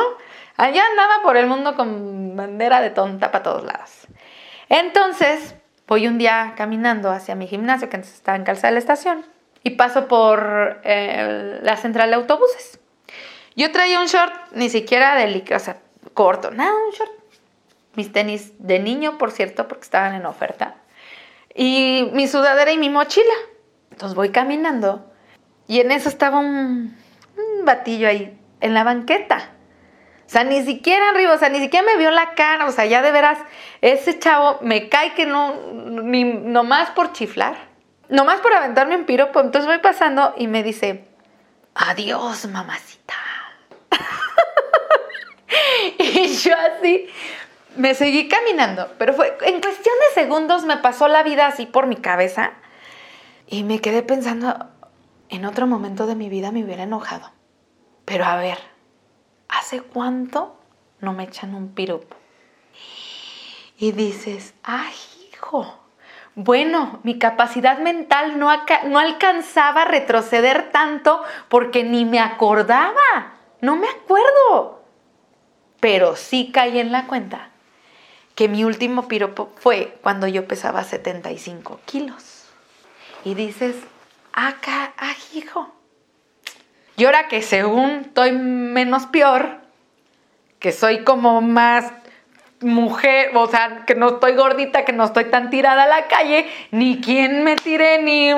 Allá 0.57 0.83
andaba 0.85 1.23
por 1.23 1.35
el 1.37 1.47
mundo 1.47 1.75
con 1.75 2.35
bandera 2.35 2.81
de 2.81 2.91
tonta 2.91 3.31
para 3.31 3.43
todos 3.43 3.63
lados. 3.63 4.07
Entonces, 4.69 5.55
voy 5.87 6.07
un 6.07 6.17
día 6.17 6.53
caminando 6.55 7.09
hacia 7.11 7.35
mi 7.35 7.47
gimnasio, 7.47 7.89
que 7.89 7.97
antes 7.97 8.13
estaba 8.13 8.37
en 8.37 8.43
Calzada 8.43 8.69
de 8.69 8.73
la 8.73 8.79
Estación, 8.79 9.25
y 9.63 9.71
paso 9.71 10.07
por 10.07 10.79
eh, 10.83 11.59
la 11.61 11.75
central 11.77 12.09
de 12.09 12.15
autobuses. 12.15 12.79
Yo 13.55 13.71
traía 13.71 13.99
un 13.99 14.07
short, 14.07 14.33
ni 14.51 14.69
siquiera 14.69 15.15
de 15.15 15.55
o 15.55 15.59
sea, 15.59 15.77
corto, 16.13 16.51
nada, 16.51 16.71
un 16.73 16.91
short. 16.91 17.11
Mis 17.95 18.11
tenis 18.11 18.53
de 18.59 18.79
niño, 18.79 19.17
por 19.17 19.31
cierto, 19.31 19.67
porque 19.67 19.83
estaban 19.83 20.13
en 20.13 20.25
oferta 20.25 20.75
y 21.55 22.09
mi 22.13 22.27
sudadera 22.27 22.71
y 22.71 22.77
mi 22.77 22.89
mochila. 22.89 23.33
Entonces 23.91 24.15
voy 24.15 24.29
caminando 24.29 25.11
y 25.67 25.79
en 25.79 25.91
eso 25.91 26.09
estaba 26.09 26.39
un, 26.39 26.95
batillo 27.63 28.07
ahí 28.07 28.37
en 28.59 28.73
la 28.73 28.83
banqueta. 28.83 29.51
O 30.27 30.29
sea, 30.29 30.43
ni 30.43 30.63
siquiera 30.63 31.09
arriba, 31.09 31.33
o 31.33 31.37
sea, 31.37 31.49
ni 31.49 31.59
siquiera 31.59 31.85
me 31.85 31.97
vio 31.97 32.11
la 32.11 32.33
cara, 32.33 32.65
o 32.65 32.71
sea, 32.71 32.85
ya 32.85 33.01
de 33.01 33.11
veras, 33.11 33.39
ese 33.81 34.19
chavo 34.19 34.59
me 34.61 34.89
cae 34.89 35.13
que 35.13 35.25
no, 35.25 35.55
ni 35.73 36.23
nomás 36.23 36.89
por 36.91 37.13
chiflar, 37.13 37.55
nomás 38.09 38.41
por 38.41 38.53
aventarme 38.53 38.95
un 38.95 39.05
piropo. 39.05 39.39
Entonces 39.39 39.67
voy 39.67 39.79
pasando 39.79 40.33
y 40.37 40.47
me 40.47 40.63
dice, 40.63 41.05
adiós, 41.75 42.47
mamacita. 42.47 43.13
y 45.99 46.27
yo 46.27 46.53
así, 46.55 47.07
me 47.75 47.93
seguí 47.93 48.27
caminando, 48.27 48.93
pero 48.97 49.13
fue 49.13 49.37
en 49.41 49.61
cuestión 49.61 49.95
de 50.07 50.21
segundos 50.21 50.63
me 50.65 50.77
pasó 50.77 51.07
la 51.07 51.23
vida 51.23 51.47
así 51.47 51.65
por 51.65 51.87
mi 51.87 51.95
cabeza 51.95 52.53
y 53.47 53.63
me 53.63 53.79
quedé 53.79 54.03
pensando, 54.03 54.69
en 55.29 55.45
otro 55.45 55.67
momento 55.67 56.07
de 56.07 56.15
mi 56.15 56.29
vida 56.29 56.51
me 56.51 56.63
hubiera 56.63 56.83
enojado. 56.83 57.31
Pero 58.05 58.25
a 58.25 58.35
ver, 58.37 58.57
¿hace 59.49 59.81
cuánto 59.81 60.57
no 60.99 61.13
me 61.13 61.23
echan 61.23 61.55
un 61.55 61.73
piropo? 61.73 62.15
Y 63.77 63.91
dices, 63.91 64.53
ay, 64.63 64.93
hijo, 65.31 65.79
bueno, 66.35 66.99
mi 67.03 67.19
capacidad 67.19 67.79
mental 67.79 68.39
no, 68.39 68.49
no 68.85 68.99
alcanzaba 68.99 69.83
a 69.83 69.85
retroceder 69.85 70.71
tanto 70.71 71.21
porque 71.49 71.83
ni 71.83 72.05
me 72.05 72.19
acordaba, 72.19 73.33
no 73.61 73.75
me 73.75 73.87
acuerdo. 73.87 74.83
Pero 75.79 76.15
sí 76.15 76.51
caí 76.51 76.79
en 76.79 76.91
la 76.91 77.07
cuenta 77.07 77.51
que 78.35 78.49
mi 78.49 78.65
último 78.65 79.07
piropo 79.07 79.51
fue 79.57 79.97
cuando 80.01 80.27
yo 80.27 80.47
pesaba 80.47 80.83
75 80.83 81.79
kilos. 81.85 82.43
Y 83.23 83.33
dices, 83.33 83.75
acá, 84.33 84.93
ah, 84.97 85.15
hijo. 85.33 85.73
Y 86.97 87.05
ahora 87.05 87.27
que 87.27 87.41
según 87.41 88.01
estoy 88.05 88.33
menos 88.33 89.05
peor, 89.07 89.59
que 90.59 90.71
soy 90.71 91.03
como 91.03 91.41
más 91.41 91.91
mujer, 92.61 93.31
o 93.35 93.47
sea, 93.47 93.83
que 93.85 93.95
no 93.95 94.09
estoy 94.09 94.33
gordita, 94.33 94.85
que 94.85 94.93
no 94.93 95.05
estoy 95.05 95.25
tan 95.25 95.49
tirada 95.49 95.83
a 95.83 95.87
la 95.87 96.07
calle, 96.07 96.49
ni 96.71 97.01
quien 97.01 97.43
me 97.43 97.55
tire, 97.55 98.01
ni 98.01 98.31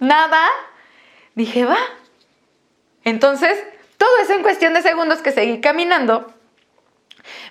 nada, 0.00 0.46
dije, 1.34 1.64
va. 1.64 1.78
Entonces, 3.04 3.62
todo 3.96 4.10
eso 4.22 4.34
en 4.34 4.42
cuestión 4.42 4.74
de 4.74 4.82
segundos 4.82 5.20
que 5.20 5.32
seguí 5.32 5.60
caminando, 5.60 6.32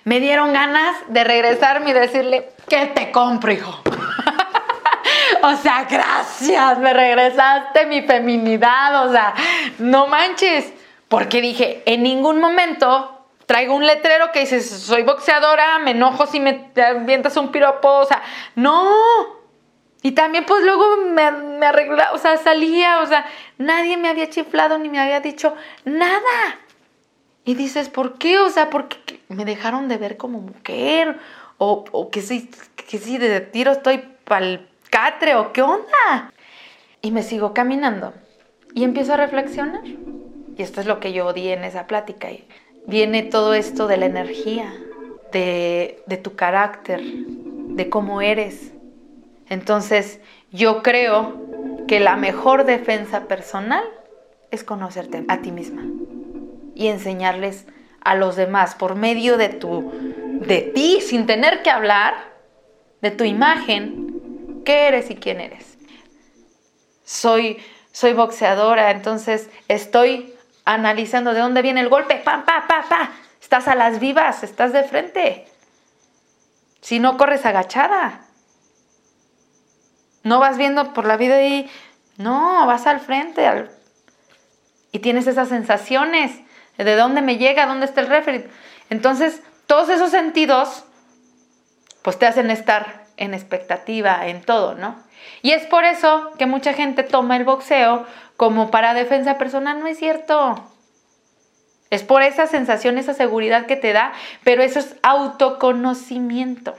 me 0.04 0.20
dieron 0.20 0.52
ganas 0.52 0.96
de 1.08 1.24
regresarme 1.24 1.90
y 1.90 1.92
decirle, 1.92 2.50
¿qué 2.68 2.86
te 2.86 3.10
compro, 3.10 3.52
hijo? 3.52 3.82
o 5.42 5.56
sea, 5.56 5.84
gracias, 5.84 6.78
me 6.78 6.92
regresaste 6.92 7.86
mi 7.86 8.02
feminidad, 8.02 9.06
o 9.06 9.12
sea, 9.12 9.34
no 9.78 10.06
manches. 10.06 10.72
Porque 11.08 11.40
dije, 11.40 11.82
en 11.86 12.02
ningún 12.02 12.38
momento 12.38 13.26
traigo 13.46 13.74
un 13.74 13.86
letrero 13.86 14.30
que 14.30 14.40
dice, 14.40 14.60
soy 14.60 15.02
boxeadora, 15.02 15.78
me 15.78 15.92
enojo 15.92 16.26
si 16.26 16.38
me 16.38 16.70
avientas 16.76 17.36
un 17.38 17.50
piropo, 17.50 17.88
o 17.88 18.04
sea, 18.04 18.22
no. 18.54 18.92
Y 20.02 20.12
también 20.12 20.44
pues 20.44 20.62
luego 20.62 20.98
me, 20.98 21.30
me 21.30 21.66
arreglaba, 21.66 22.12
o 22.12 22.18
sea, 22.18 22.36
salía, 22.36 23.00
o 23.00 23.06
sea, 23.06 23.26
nadie 23.56 23.96
me 23.96 24.08
había 24.08 24.28
chiflado 24.28 24.78
ni 24.78 24.90
me 24.90 25.00
había 25.00 25.20
dicho 25.20 25.56
nada. 25.84 26.58
Y 27.48 27.54
dices, 27.54 27.88
¿por 27.88 28.18
qué? 28.18 28.38
O 28.40 28.50
sea, 28.50 28.68
¿por 28.68 28.88
qué 28.88 29.20
me 29.28 29.46
dejaron 29.46 29.88
de 29.88 29.96
ver 29.96 30.18
como 30.18 30.38
mujer? 30.38 31.16
O, 31.56 32.10
que 32.12 32.20
sí, 32.20 32.50
que 32.90 32.98
sí, 32.98 33.16
de 33.16 33.40
tiro 33.40 33.72
estoy 33.72 34.04
pa'l 34.24 34.68
catre, 34.90 35.34
o 35.34 35.50
qué 35.54 35.62
onda. 35.62 36.30
Y 37.00 37.10
me 37.10 37.22
sigo 37.22 37.54
caminando 37.54 38.12
y 38.74 38.84
empiezo 38.84 39.14
a 39.14 39.16
reflexionar. 39.16 39.80
Y 39.86 40.62
esto 40.62 40.82
es 40.82 40.86
lo 40.86 41.00
que 41.00 41.14
yo 41.14 41.24
odié 41.24 41.54
en 41.54 41.64
esa 41.64 41.86
plática. 41.86 42.30
Y 42.30 42.46
viene 42.86 43.22
todo 43.22 43.54
esto 43.54 43.86
de 43.86 43.96
la 43.96 44.04
energía, 44.04 44.70
de 45.32 46.20
tu 46.22 46.36
carácter, 46.36 47.00
de 47.02 47.88
cómo 47.88 48.20
eres. 48.20 48.74
Entonces, 49.48 50.20
yo 50.52 50.82
creo 50.82 51.40
que 51.86 51.98
la 51.98 52.16
mejor 52.16 52.66
defensa 52.66 53.26
personal 53.26 53.84
es 54.50 54.64
conocerte 54.64 55.24
a 55.28 55.40
ti 55.40 55.50
misma 55.50 55.86
y 56.78 56.86
enseñarles 56.86 57.66
a 58.00 58.14
los 58.14 58.36
demás 58.36 58.76
por 58.76 58.94
medio 58.94 59.36
de 59.36 59.48
tu 59.48 59.90
de 60.46 60.62
ti 60.62 61.00
sin 61.00 61.26
tener 61.26 61.62
que 61.64 61.70
hablar 61.70 62.14
de 63.00 63.10
tu 63.10 63.24
imagen, 63.24 64.62
qué 64.64 64.86
eres 64.86 65.10
y 65.10 65.16
quién 65.16 65.40
eres. 65.40 65.76
Soy, 67.04 67.58
soy 67.90 68.12
boxeadora, 68.12 68.92
entonces 68.92 69.50
estoy 69.66 70.32
analizando 70.64 71.34
de 71.34 71.40
dónde 71.40 71.62
viene 71.62 71.80
el 71.80 71.88
golpe, 71.88 72.14
pa, 72.16 72.44
pa, 72.46 72.66
pa, 72.68 72.84
pa. 72.88 73.10
Estás 73.40 73.66
a 73.66 73.74
las 73.74 73.98
vivas, 73.98 74.44
estás 74.44 74.72
de 74.72 74.84
frente. 74.84 75.46
Si 76.80 77.00
no 77.00 77.16
corres 77.16 77.44
agachada. 77.44 78.20
No 80.22 80.38
vas 80.38 80.56
viendo 80.58 80.92
por 80.92 81.06
la 81.06 81.16
vida 81.16 81.42
y 81.42 81.68
no, 82.18 82.64
vas 82.66 82.86
al 82.86 83.00
frente 83.00 83.44
y 84.92 85.00
tienes 85.00 85.26
esas 85.26 85.48
sensaciones 85.48 86.40
de 86.84 86.96
dónde 86.96 87.22
me 87.22 87.36
llega, 87.36 87.66
dónde 87.66 87.86
está 87.86 88.00
el 88.00 88.06
referee. 88.06 88.48
Entonces, 88.90 89.42
todos 89.66 89.88
esos 89.88 90.10
sentidos 90.10 90.84
pues 92.02 92.18
te 92.18 92.26
hacen 92.26 92.50
estar 92.50 93.04
en 93.16 93.34
expectativa 93.34 94.26
en 94.28 94.40
todo, 94.40 94.74
¿no? 94.74 94.96
Y 95.42 95.50
es 95.50 95.66
por 95.66 95.84
eso 95.84 96.30
que 96.38 96.46
mucha 96.46 96.72
gente 96.72 97.02
toma 97.02 97.36
el 97.36 97.44
boxeo 97.44 98.06
como 98.36 98.70
para 98.70 98.94
defensa 98.94 99.36
personal, 99.36 99.80
no 99.80 99.88
es 99.88 99.98
cierto. 99.98 100.64
Es 101.90 102.02
por 102.02 102.22
esa 102.22 102.46
sensación, 102.46 102.98
esa 102.98 103.14
seguridad 103.14 103.66
que 103.66 103.76
te 103.76 103.92
da, 103.92 104.12
pero 104.44 104.62
eso 104.62 104.78
es 104.78 104.96
autoconocimiento. 105.02 106.74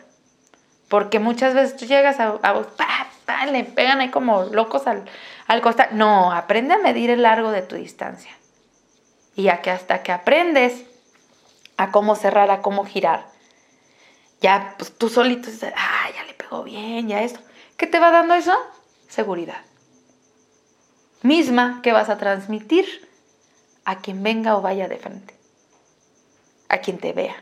Porque 0.87 1.19
muchas 1.19 1.53
veces 1.53 1.75
tú 1.77 1.85
llegas 1.85 2.19
a, 2.19 2.39
a 2.41 3.45
le 3.45 3.63
pegan 3.63 4.01
ahí 4.01 4.09
como 4.09 4.43
locos 4.45 4.87
al, 4.87 5.05
al 5.47 5.61
costado. 5.61 5.89
No, 5.93 6.31
aprende 6.31 6.73
a 6.73 6.79
medir 6.79 7.09
el 7.09 7.21
largo 7.21 7.51
de 7.51 7.61
tu 7.61 7.75
distancia. 7.75 8.31
Y 9.39 9.43
ya 9.43 9.61
que 9.61 9.71
hasta 9.71 10.03
que 10.03 10.11
aprendes 10.11 10.83
a 11.77 11.91
cómo 11.91 12.17
cerrar, 12.17 12.51
a 12.51 12.61
cómo 12.61 12.83
girar, 12.83 13.31
ya 14.41 14.75
pues, 14.77 14.91
tú 14.91 15.07
solito 15.07 15.49
dices, 15.49 15.73
ah, 15.77 16.09
ya 16.13 16.25
le 16.25 16.33
pegó 16.33 16.63
bien, 16.63 17.07
ya 17.07 17.23
esto. 17.23 17.39
¿Qué 17.77 17.87
te 17.87 17.99
va 17.99 18.11
dando 18.11 18.33
eso? 18.33 18.53
Seguridad. 19.07 19.61
Misma 21.21 21.79
que 21.81 21.93
vas 21.93 22.09
a 22.09 22.17
transmitir 22.17 23.07
a 23.85 23.99
quien 23.99 24.23
venga 24.23 24.57
o 24.57 24.61
vaya 24.61 24.89
de 24.89 24.97
frente, 24.97 25.33
a 26.67 26.79
quien 26.79 26.97
te 26.97 27.13
vea. 27.13 27.41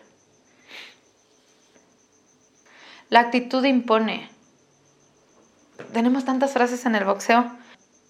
La 3.09 3.21
actitud 3.21 3.65
impone. 3.65 4.29
Tenemos 5.93 6.25
tantas 6.25 6.53
frases 6.53 6.85
en 6.85 6.93
el 6.93 7.05
boxeo. 7.05 7.51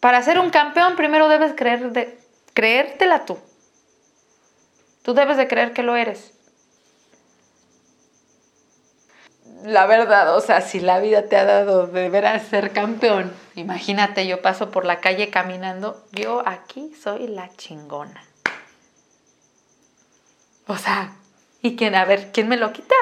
Para 0.01 0.22
ser 0.24 0.39
un 0.39 0.50
campeón 0.50 0.98
primero 0.98 1.29
debes 1.29 1.53
creer 1.56 1.94
de, 1.94 2.20
creértela 2.53 3.24
tú. 3.24 3.38
Tú 5.08 5.14
debes 5.14 5.38
de 5.38 5.48
creer 5.48 5.72
que 5.72 5.84
lo 5.84 5.96
eres. 5.96 6.34
La 9.64 9.86
verdad, 9.86 10.36
o 10.36 10.42
sea, 10.42 10.60
si 10.60 10.82
la 10.82 11.00
vida 11.00 11.30
te 11.30 11.38
ha 11.38 11.46
dado 11.46 11.88
de 11.88 12.10
veras 12.10 12.46
ser 12.46 12.74
campeón, 12.74 13.32
imagínate, 13.56 14.28
yo 14.28 14.42
paso 14.42 14.70
por 14.70 14.84
la 14.84 15.00
calle 15.00 15.30
caminando, 15.30 16.06
yo 16.12 16.44
aquí 16.46 16.94
soy 17.02 17.30
la 17.30 17.50
chingona. 17.56 18.22
O 20.68 20.76
sea, 20.76 21.14
¿y 21.62 21.78
quién? 21.78 21.96
A 21.96 22.04
ver, 22.04 22.34
¿quién 22.34 22.50
me 22.50 22.58
lo 22.58 22.74
quita? 22.74 22.96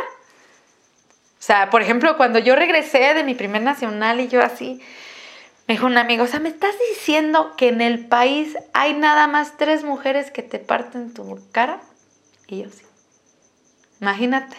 O 1.39 1.41
sea, 1.41 1.71
por 1.71 1.81
ejemplo, 1.81 2.17
cuando 2.17 2.37
yo 2.37 2.55
regresé 2.55 3.15
de 3.15 3.23
mi 3.23 3.33
primer 3.33 3.63
nacional 3.63 4.19
y 4.19 4.27
yo 4.27 4.43
así, 4.43 4.79
me 5.67 5.73
dijo 5.73 5.87
un 5.87 5.97
amigo, 5.97 6.25
o 6.25 6.27
sea, 6.27 6.39
¿me 6.39 6.49
estás 6.49 6.75
diciendo 6.91 7.55
que 7.57 7.69
en 7.69 7.81
el 7.81 8.05
país 8.05 8.55
hay 8.73 8.93
nada 8.93 9.25
más 9.25 9.57
tres 9.57 9.83
mujeres 9.83 10.29
que 10.29 10.43
te 10.43 10.59
parten 10.59 11.11
tu 11.11 11.39
cara? 11.51 11.81
Y 12.47 12.63
yo 12.63 12.69
sí. 12.69 12.85
Imagínate. 14.01 14.57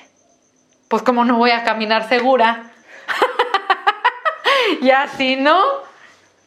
Pues 0.88 1.02
como 1.02 1.24
no 1.24 1.36
voy 1.36 1.50
a 1.50 1.64
caminar 1.64 2.08
segura. 2.08 2.72
y 4.80 4.90
así, 4.90 5.36
¿no? 5.36 5.62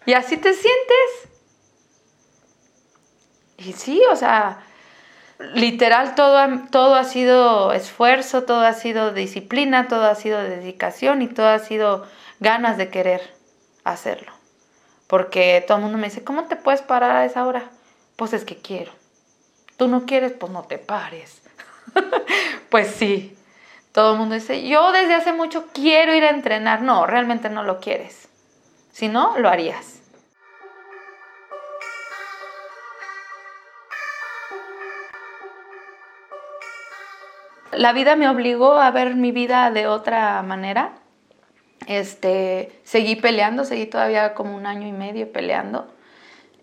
Y 0.06 0.14
así 0.14 0.38
te 0.38 0.54
sientes. 0.54 1.30
Y 3.58 3.74
sí, 3.74 4.02
o 4.10 4.16
sea, 4.16 4.60
literal 5.54 6.16
todo, 6.16 6.40
todo 6.72 6.96
ha 6.96 7.04
sido 7.04 7.74
esfuerzo, 7.74 8.44
todo 8.44 8.62
ha 8.62 8.74
sido 8.74 9.12
disciplina, 9.12 9.88
todo 9.88 10.06
ha 10.06 10.16
sido 10.16 10.42
dedicación 10.42 11.22
y 11.22 11.28
todo 11.28 11.48
ha 11.48 11.60
sido 11.60 12.08
ganas 12.40 12.78
de 12.78 12.90
querer 12.90 13.22
hacerlo. 13.84 14.32
Porque 15.08 15.64
todo 15.68 15.78
el 15.78 15.84
mundo 15.84 15.98
me 15.98 16.08
dice, 16.08 16.24
¿cómo 16.24 16.46
te 16.46 16.56
puedes 16.56 16.82
parar 16.82 17.16
a 17.16 17.26
esa 17.26 17.46
hora? 17.46 17.70
Pues 18.16 18.34
es 18.34 18.46
que 18.46 18.58
quiero. 18.58 18.92
Tú 19.76 19.88
no 19.88 20.06
quieres, 20.06 20.34
pues 20.34 20.52
no 20.52 20.64
te 20.64 20.78
pares. 20.78 21.39
pues 22.70 22.88
sí. 22.88 23.36
Todo 23.92 24.14
el 24.14 24.20
mundo 24.20 24.36
dice, 24.36 24.68
yo 24.68 24.92
desde 24.92 25.16
hace 25.16 25.34
mucho 25.34 25.68
quiero 25.74 26.14
ir 26.14 26.24
a 26.24 26.30
entrenar. 26.30 26.82
No, 26.82 27.06
realmente 27.06 27.50
no 27.50 27.64
lo 27.64 27.80
quieres. 27.80 28.30
Si 28.92 29.08
no, 29.08 29.38
lo 29.38 29.50
harías. 29.50 30.00
la 37.80 37.94
vida 37.94 38.18
me 38.18 38.28
obligó 38.28 38.74
a 38.74 38.92
ver 38.92 39.16
mi 39.16 39.32
vida 39.32 39.72
de 39.72 39.88
otra 39.88 40.42
manera. 40.44 40.92
Este, 41.88 42.78
seguí 42.84 43.16
peleando, 43.16 43.64
seguí 43.64 43.86
todavía 43.86 44.34
como 44.34 44.54
un 44.54 44.66
año 44.66 44.86
y 44.86 44.92
medio 44.92 45.32
peleando. 45.32 45.88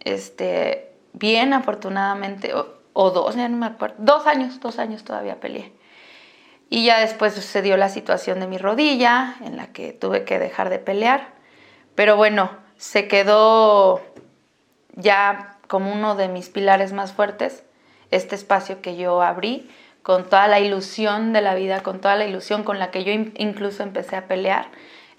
Este, 0.05 0.93
bien, 1.15 1.55
afortunadamente, 1.55 2.53
o, 2.99 3.11
dos, 3.11 3.37
ya 3.37 3.47
no 3.49 3.59
me 3.59 3.67
acuerdo, 3.67 3.97
dos 3.99 4.27
años, 4.27 4.59
dos 4.61 4.79
años 4.79 5.05
todavía 5.05 5.39
peleé. 5.39 5.73
Y 6.71 6.87
ya 6.87 6.99
después 6.99 7.35
sucedió 7.35 7.77
la 7.77 7.91
situación 7.91 8.41
de 8.41 8.47
mi 8.47 8.57
rodilla, 8.57 9.37
en 9.45 9.59
la 9.59 9.67
que 9.69 9.93
tuve 9.93 10.25
que 10.25 10.39
dejar 10.39 10.71
de 10.71 10.79
pelear. 10.79 11.29
Pero 11.95 12.17
bueno, 12.17 12.51
se 12.79 13.07
quedó 13.07 14.01
ya 14.95 15.59
como 15.69 15.93
uno 15.93 16.15
de 16.17 16.29
mis 16.29 16.49
pilares 16.49 16.95
más 16.95 17.13
fuertes, 17.13 17.65
este 18.11 18.35
espacio 18.35 18.81
que 18.81 18.97
yo 18.97 19.21
abrí 19.21 19.71
con 20.03 20.25
toda 20.25 20.49
la 20.49 20.59
ilusión 20.61 21.35
de 21.35 21.43
la 21.43 21.55
vida, 21.55 21.83
con 21.83 22.01
toda 22.01 22.17
la 22.17 22.25
ilusión 22.25 22.65
con 22.65 22.79
la 22.79 22.91
que 22.91 23.05
yo 23.05 23.13
incluso 23.13 23.83
empecé 23.83 24.17
a 24.17 24.27
pelear, 24.27 24.69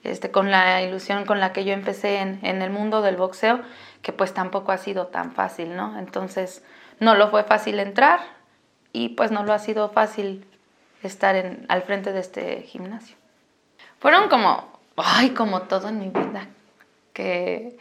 este, 0.03 0.31
con 0.31 0.49
la 0.49 0.81
ilusión 0.81 1.25
con 1.25 1.39
la 1.39 1.53
que 1.53 1.63
yo 1.63 1.73
empecé 1.73 2.19
en, 2.21 2.43
el 2.43 2.69
mundo 2.71 3.03
del 3.03 3.17
boxeo, 3.17 3.59
que 4.01 4.13
pues 4.13 4.33
tampoco 4.33 4.71
ha 4.71 4.77
sido 4.77 5.07
tan 5.07 5.31
fácil, 5.31 5.75
¿no? 5.75 5.99
Entonces 5.99 6.63
no 6.99 7.15
lo 7.15 7.29
fue 7.29 7.43
fácil 7.43 7.79
entrar 7.79 8.19
y 8.93 9.09
pues 9.09 9.31
no 9.31 9.43
lo 9.43 9.53
ha 9.53 9.59
sido 9.59 9.89
fácil 9.89 10.45
estar 11.03 11.35
en, 11.35 11.65
al 11.69 11.83
frente 11.83 12.11
de 12.13 12.19
este 12.19 12.61
gimnasio. 12.63 13.15
Fueron 13.99 14.29
como, 14.29 14.67
ay, 14.95 15.31
como 15.31 15.63
todo 15.63 15.89
en 15.89 15.99
mi 15.99 16.09
vida, 16.09 16.47
que 17.13 17.77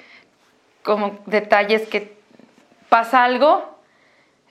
como 0.83 1.19
detalles 1.27 1.89
que 1.89 2.17
pasa 2.89 3.25
algo, 3.25 3.79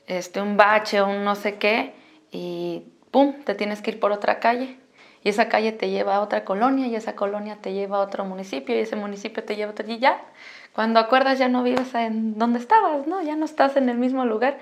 este, 0.08 0.42
un 0.42 0.58
bache 0.58 1.02
o 1.02 1.08
un 1.08 1.24
no 1.24 1.36
sé 1.36 1.56
qué, 1.56 1.94
y 2.32 2.84
¡pum! 3.12 3.44
te 3.44 3.56
tienes 3.56 3.82
que 3.82 3.92
ir 3.92 4.00
por 4.00 4.12
otra 4.12 4.40
calle. 4.40 4.78
Y 5.24 5.30
esa 5.30 5.50
calle 5.50 5.72
te 5.72 5.90
lleva 5.90 6.18
a 6.18 6.22
otra 6.22 6.46
colonia 6.46 6.86
y 6.86 6.96
esa 6.96 7.16
colonia 7.16 7.58
te 7.60 7.74
lleva 7.74 7.98
a 7.98 8.02
otro 8.02 8.26
municipio 8.26 8.76
y 8.76 8.80
ese 8.80 8.96
municipio 8.96 9.44
te 9.44 9.56
lleva 9.56 9.70
a 9.70 9.72
otro. 9.72 9.90
Y 9.90 9.98
ya, 9.98 10.22
cuando 10.76 11.00
acuerdas 11.00 11.40
ya 11.40 11.48
no 11.48 11.64
vives 11.64 11.96
en 11.96 12.38
donde 12.38 12.60
estabas, 12.60 13.08
¿no? 13.08 13.22
Ya 13.22 13.36
no 13.36 13.46
estás 13.46 13.78
en 13.78 13.90
el 13.90 13.98
mismo 13.98 14.26
lugar. 14.26 14.60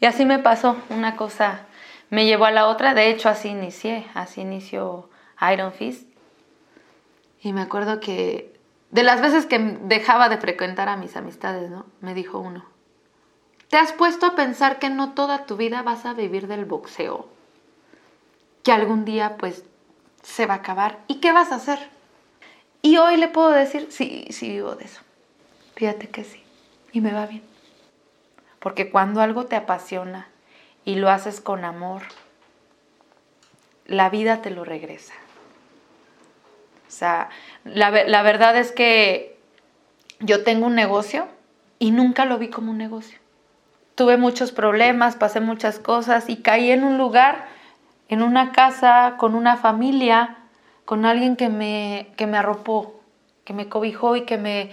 Y 0.00 0.06
así 0.06 0.24
me 0.24 0.38
pasó, 0.38 0.76
una 0.90 1.16
cosa 1.16 1.66
me 2.10 2.26
llevó 2.26 2.44
a 2.44 2.50
la 2.50 2.66
otra. 2.66 2.94
De 2.94 3.08
hecho, 3.08 3.28
así 3.28 3.48
inicié, 3.48 4.06
así 4.14 4.42
inició 4.42 5.08
Iron 5.52 5.72
Fist. 5.72 6.06
Y 7.40 7.52
me 7.52 7.62
acuerdo 7.62 7.98
que 7.98 8.52
de 8.90 9.02
las 9.02 9.20
veces 9.20 9.46
que 9.46 9.58
dejaba 9.58 10.28
de 10.28 10.36
frecuentar 10.38 10.88
a 10.88 10.96
mis 10.96 11.16
amistades. 11.16 11.70
Me 12.00 12.14
dijo 12.14 12.38
uno, 12.38 12.64
¿Te 13.74 13.78
has 13.78 13.92
puesto 13.92 14.26
a 14.26 14.34
pensar 14.36 14.78
que 14.78 14.88
no 14.88 15.14
toda 15.14 15.46
tu 15.46 15.56
vida 15.56 15.82
vas 15.82 16.06
a 16.06 16.14
vivir 16.14 16.46
del 16.46 16.64
boxeo? 16.64 17.26
Que 18.62 18.70
algún 18.70 19.04
día 19.04 19.36
pues 19.36 19.64
se 20.22 20.46
va 20.46 20.54
a 20.54 20.58
acabar. 20.58 21.00
¿Y 21.08 21.16
qué 21.16 21.32
vas 21.32 21.50
a 21.50 21.56
hacer? 21.56 21.90
Y 22.82 22.98
hoy 22.98 23.16
le 23.16 23.26
puedo 23.26 23.50
decir, 23.50 23.88
sí, 23.90 24.26
sí 24.30 24.48
vivo 24.50 24.76
de 24.76 24.84
eso. 24.84 25.00
Fíjate 25.76 26.08
que 26.08 26.24
sí. 26.24 26.42
Y 26.92 27.00
me 27.00 27.12
va 27.12 27.26
bien. 27.26 27.42
Porque 28.60 28.90
cuando 28.90 29.20
algo 29.20 29.46
te 29.46 29.56
apasiona 29.56 30.28
y 30.84 30.96
lo 30.96 31.10
haces 31.10 31.40
con 31.40 31.64
amor, 31.64 32.02
la 33.86 34.10
vida 34.10 34.42
te 34.42 34.50
lo 34.50 34.64
regresa. 34.64 35.14
O 36.86 36.90
sea, 36.90 37.28
la, 37.64 37.90
la 37.90 38.22
verdad 38.22 38.56
es 38.56 38.72
que 38.72 39.36
yo 40.20 40.44
tengo 40.44 40.66
un 40.66 40.74
negocio 40.74 41.26
y 41.78 41.90
nunca 41.90 42.24
lo 42.24 42.38
vi 42.38 42.48
como 42.48 42.70
un 42.70 42.78
negocio 42.78 43.18
tuve 43.94 44.16
muchos 44.16 44.52
problemas, 44.52 45.16
pasé 45.16 45.40
muchas 45.40 45.78
cosas 45.78 46.28
y 46.28 46.36
caí 46.36 46.70
en 46.70 46.84
un 46.84 46.98
lugar, 46.98 47.46
en 48.08 48.22
una 48.22 48.52
casa, 48.52 49.14
con 49.18 49.34
una 49.34 49.56
familia, 49.56 50.36
con 50.84 51.04
alguien 51.04 51.36
que 51.36 51.48
me, 51.48 52.08
que 52.16 52.26
me 52.26 52.36
arropó, 52.36 53.00
que 53.44 53.52
me 53.52 53.68
cobijó 53.68 54.16
y 54.16 54.22
que 54.22 54.36
me, 54.36 54.70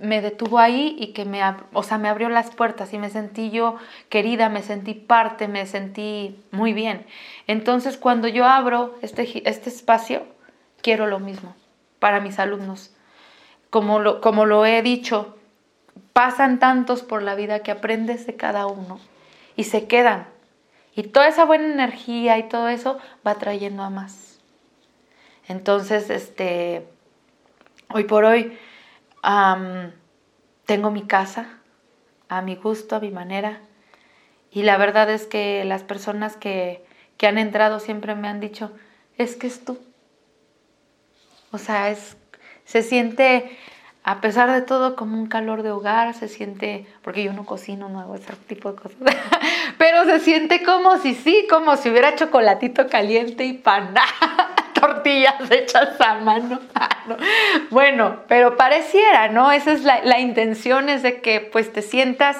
me 0.00 0.20
detuvo 0.20 0.58
ahí 0.58 0.96
y 0.98 1.08
que 1.08 1.24
me, 1.24 1.42
o 1.72 1.82
sea, 1.82 1.98
me 1.98 2.08
abrió 2.08 2.28
las 2.28 2.54
puertas 2.54 2.92
y 2.92 2.98
me 2.98 3.10
sentí 3.10 3.50
yo 3.50 3.76
querida, 4.08 4.48
me 4.48 4.62
sentí 4.62 4.94
parte, 4.94 5.48
me 5.48 5.66
sentí 5.66 6.38
muy 6.50 6.72
bien. 6.72 7.06
Entonces, 7.46 7.96
cuando 7.96 8.28
yo 8.28 8.46
abro 8.46 8.96
este, 9.02 9.48
este 9.48 9.70
espacio, 9.70 10.26
quiero 10.82 11.06
lo 11.06 11.18
mismo. 11.18 11.54
para 11.98 12.20
mis 12.20 12.38
alumnos. 12.38 12.94
Como 13.70 13.98
lo, 13.98 14.20
como 14.20 14.46
lo 14.46 14.64
he 14.64 14.82
dicho, 14.82 15.36
pasan 16.12 16.58
tantos 16.58 17.02
por 17.02 17.22
la 17.22 17.34
vida 17.34 17.60
que 17.60 17.72
aprendes 17.72 18.26
de 18.26 18.36
cada 18.36 18.66
uno 18.66 19.00
y 19.56 19.64
se 19.64 19.88
quedan. 19.88 20.28
Y 20.94 21.02
toda 21.02 21.28
esa 21.28 21.44
buena 21.44 21.66
energía 21.66 22.38
y 22.38 22.48
todo 22.48 22.68
eso 22.68 22.98
va 23.26 23.34
trayendo 23.34 23.82
a 23.82 23.90
más. 23.90 24.38
Entonces, 25.48 26.08
este, 26.10 26.86
hoy 27.92 28.04
por 28.04 28.24
hoy 28.24 28.56
tengo 30.66 30.90
mi 30.90 31.06
casa 31.06 31.58
a 32.28 32.42
mi 32.42 32.56
gusto, 32.56 32.96
a 32.96 33.00
mi 33.00 33.10
manera. 33.10 33.60
Y 34.50 34.62
la 34.62 34.76
verdad 34.76 35.10
es 35.10 35.26
que 35.26 35.64
las 35.64 35.82
personas 35.82 36.36
que, 36.36 36.84
que 37.16 37.26
han 37.26 37.38
entrado 37.38 37.80
siempre 37.80 38.14
me 38.14 38.28
han 38.28 38.40
dicho, 38.40 38.70
es 39.16 39.36
que 39.36 39.46
es 39.46 39.64
tú. 39.64 39.78
O 41.50 41.58
sea, 41.58 41.90
es, 41.90 42.16
se 42.64 42.82
siente, 42.82 43.56
a 44.04 44.20
pesar 44.20 44.50
de 44.52 44.62
todo, 44.62 44.96
como 44.96 45.18
un 45.18 45.26
calor 45.26 45.62
de 45.62 45.70
hogar, 45.70 46.14
se 46.14 46.28
siente, 46.28 46.86
porque 47.02 47.24
yo 47.24 47.32
no 47.32 47.46
cocino, 47.46 47.88
no 47.88 48.00
hago 48.00 48.14
ese 48.14 48.34
tipo 48.46 48.72
de 48.72 48.78
cosas, 48.80 48.98
pero 49.78 50.04
se 50.04 50.20
siente 50.20 50.62
como 50.62 50.98
si 50.98 51.14
sí, 51.14 51.46
como 51.50 51.76
si 51.76 51.90
hubiera 51.90 52.14
chocolatito 52.14 52.88
caliente 52.88 53.44
y 53.44 53.54
pan, 53.54 53.94
tortillas 54.80 55.34
hechas 55.50 56.00
a 56.00 56.14
mano. 56.14 56.60
bueno, 57.70 58.20
pero 58.28 58.56
pareciera, 58.56 59.28
¿no? 59.28 59.52
Esa 59.52 59.72
es 59.72 59.84
la, 59.84 60.02
la 60.04 60.20
intención, 60.20 60.88
es 60.88 61.02
de 61.02 61.20
que 61.20 61.40
pues 61.40 61.72
te 61.72 61.82
sientas 61.82 62.36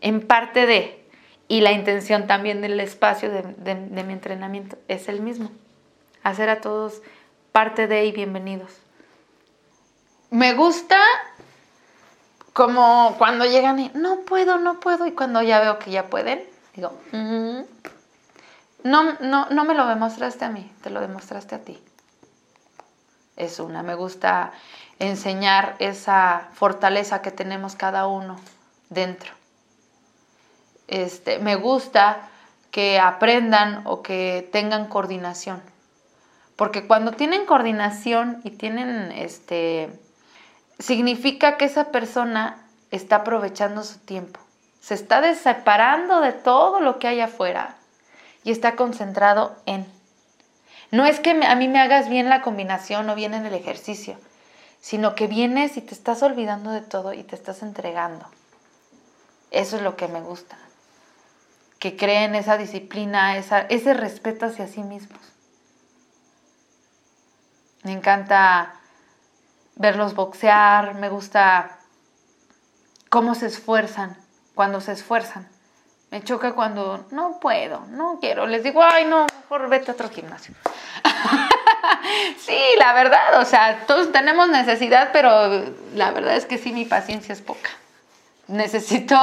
en 0.00 0.20
parte 0.20 0.66
de, 0.66 1.04
y 1.48 1.60
la 1.60 1.72
intención 1.72 2.26
también 2.26 2.60
del 2.60 2.78
espacio 2.80 3.30
de, 3.30 3.42
de 3.42 4.04
mi 4.04 4.12
entrenamiento 4.12 4.76
es 4.88 5.08
el 5.08 5.20
mismo, 5.20 5.50
hacer 6.22 6.48
a 6.48 6.60
todos 6.60 7.02
parte 7.52 7.86
de 7.86 8.04
y 8.04 8.12
bienvenidos. 8.12 8.70
Me 10.30 10.54
gusta 10.54 10.98
como 12.56 13.14
cuando 13.18 13.44
llegan 13.44 13.78
y 13.78 13.90
no 13.94 14.20
puedo, 14.20 14.56
no 14.56 14.80
puedo, 14.80 15.06
y 15.06 15.12
cuando 15.12 15.42
ya 15.42 15.60
veo 15.60 15.78
que 15.78 15.90
ya 15.90 16.06
pueden, 16.06 16.42
digo, 16.74 16.98
no, 18.86 19.14
no, 19.20 19.46
no 19.50 19.64
me 19.64 19.74
lo 19.74 19.86
demostraste 19.86 20.44
a 20.44 20.50
mí, 20.50 20.70
te 20.82 20.90
lo 20.90 21.00
demostraste 21.00 21.54
a 21.54 21.58
ti. 21.60 21.82
Es 23.36 23.60
una, 23.60 23.82
me 23.82 23.94
gusta 23.94 24.52
enseñar 24.98 25.76
esa 25.78 26.48
fortaleza 26.54 27.20
que 27.20 27.30
tenemos 27.30 27.74
cada 27.74 28.06
uno 28.06 28.36
dentro. 28.88 29.32
Este, 30.88 31.38
me 31.38 31.56
gusta 31.56 32.28
que 32.70 32.98
aprendan 32.98 33.82
o 33.84 34.02
que 34.02 34.48
tengan 34.52 34.86
coordinación 34.86 35.60
porque 36.56 36.86
cuando 36.86 37.12
tienen 37.12 37.44
coordinación 37.44 38.40
y 38.42 38.50
tienen 38.50 39.12
este 39.12 39.90
significa 40.78 41.56
que 41.58 41.66
esa 41.66 41.90
persona 41.92 42.66
está 42.90 43.16
aprovechando 43.16 43.82
su 43.82 43.98
tiempo. 43.98 44.40
Se 44.80 44.94
está 44.94 45.34
separando 45.34 46.20
de 46.20 46.32
todo 46.32 46.80
lo 46.80 46.98
que 46.98 47.08
hay 47.08 47.20
afuera 47.20 47.76
y 48.46 48.52
está 48.52 48.76
concentrado 48.76 49.56
en. 49.66 49.84
No 50.92 51.04
es 51.04 51.18
que 51.18 51.30
a 51.32 51.56
mí 51.56 51.66
me 51.66 51.80
hagas 51.80 52.08
bien 52.08 52.30
la 52.30 52.42
combinación 52.42 53.10
o 53.10 53.16
bien 53.16 53.34
en 53.34 53.44
el 53.44 53.54
ejercicio, 53.54 54.16
sino 54.80 55.16
que 55.16 55.26
vienes 55.26 55.76
y 55.76 55.80
te 55.80 55.92
estás 55.92 56.22
olvidando 56.22 56.70
de 56.70 56.80
todo 56.80 57.12
y 57.12 57.24
te 57.24 57.34
estás 57.34 57.62
entregando. 57.62 58.24
Eso 59.50 59.74
es 59.74 59.82
lo 59.82 59.96
que 59.96 60.06
me 60.06 60.20
gusta. 60.20 60.56
Que 61.80 61.96
creen 61.96 62.36
esa 62.36 62.56
disciplina, 62.56 63.36
ese 63.36 63.94
respeto 63.94 64.46
hacia 64.46 64.68
sí 64.68 64.84
mismos. 64.84 65.18
Me 67.82 67.90
encanta 67.90 68.74
verlos 69.74 70.14
boxear, 70.14 70.94
me 70.94 71.08
gusta 71.08 71.80
cómo 73.08 73.34
se 73.34 73.46
esfuerzan, 73.46 74.16
cuando 74.54 74.80
se 74.80 74.92
esfuerzan. 74.92 75.55
Me 76.10 76.22
choca 76.22 76.52
cuando 76.52 77.04
no 77.10 77.40
puedo, 77.40 77.80
no 77.90 78.18
quiero. 78.20 78.46
Les 78.46 78.62
digo, 78.62 78.82
ay, 78.82 79.04
no, 79.06 79.26
mejor 79.40 79.68
vete 79.68 79.90
a 79.90 79.94
otro 79.94 80.08
gimnasio. 80.08 80.54
sí, 82.38 82.58
la 82.78 82.92
verdad, 82.92 83.40
o 83.40 83.44
sea, 83.44 83.84
todos 83.86 84.12
tenemos 84.12 84.48
necesidad, 84.48 85.10
pero 85.12 85.64
la 85.94 86.12
verdad 86.12 86.36
es 86.36 86.46
que 86.46 86.58
sí, 86.58 86.72
mi 86.72 86.84
paciencia 86.84 87.32
es 87.32 87.42
poca. 87.42 87.70
Necesito, 88.48 89.16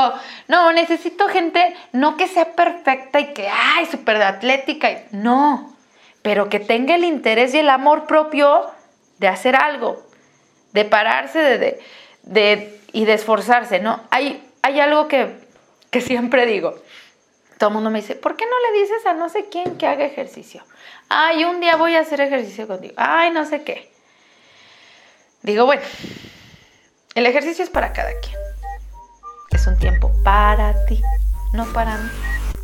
no, 0.50 0.74
necesito 0.74 1.30
gente, 1.30 1.74
no 1.94 2.18
que 2.18 2.28
sea 2.28 2.54
perfecta 2.54 3.22
y 3.22 3.34
que, 3.34 3.48
ay, 3.48 3.86
súper 3.86 4.22
atlética. 4.22 4.90
No, 5.12 5.74
pero 6.22 6.50
que 6.50 6.60
tenga 6.60 6.96
el 6.96 7.06
interés 7.06 7.54
y 7.54 7.60
el 7.60 7.70
amor 7.70 8.06
propio 8.06 8.70
de 9.20 9.30
hacer 9.30 9.56
algo, 9.56 10.02
de 10.74 10.84
pararse 10.84 11.40
de, 11.40 11.80
de, 12.24 12.82
y 12.92 13.06
de 13.06 13.14
esforzarse, 13.14 13.80
¿no? 13.80 14.02
Hay, 14.10 14.44
hay 14.62 14.82
algo 14.82 15.08
que, 15.08 15.43
que 15.94 16.02
siempre 16.02 16.46
digo. 16.46 16.76
Todo 17.58 17.70
el 17.70 17.76
mundo 17.76 17.90
me 17.90 18.02
dice, 18.02 18.16
¿por 18.16 18.36
qué 18.36 18.46
no 18.46 18.72
le 18.72 18.82
dices 18.82 19.06
a 19.06 19.14
no 19.14 19.30
sé 19.30 19.48
quién 19.50 19.78
que 19.78 19.88
haga 19.88 20.04
ejercicio? 20.04 20.64
Ay, 21.08 21.46
un 21.46 21.62
día 21.62 21.78
voy 21.78 21.96
a 21.96 22.02
hacer 22.02 22.20
ejercicio 22.20 22.68
contigo. 22.68 22.96
Ay, 22.98 23.32
no 23.32 23.46
sé 23.46 23.64
qué. 23.64 23.90
Digo, 25.44 25.66
bueno, 25.66 25.84
el 27.16 27.26
ejercicio 27.26 27.64
es 27.64 27.70
para 27.70 27.94
cada 27.94 28.12
quien. 28.20 28.36
Es 29.52 29.68
un 29.68 29.78
tiempo 29.78 30.12
para 30.24 30.84
ti, 30.86 31.02
no 31.54 31.72
para 31.72 31.96
mí. 31.98 32.10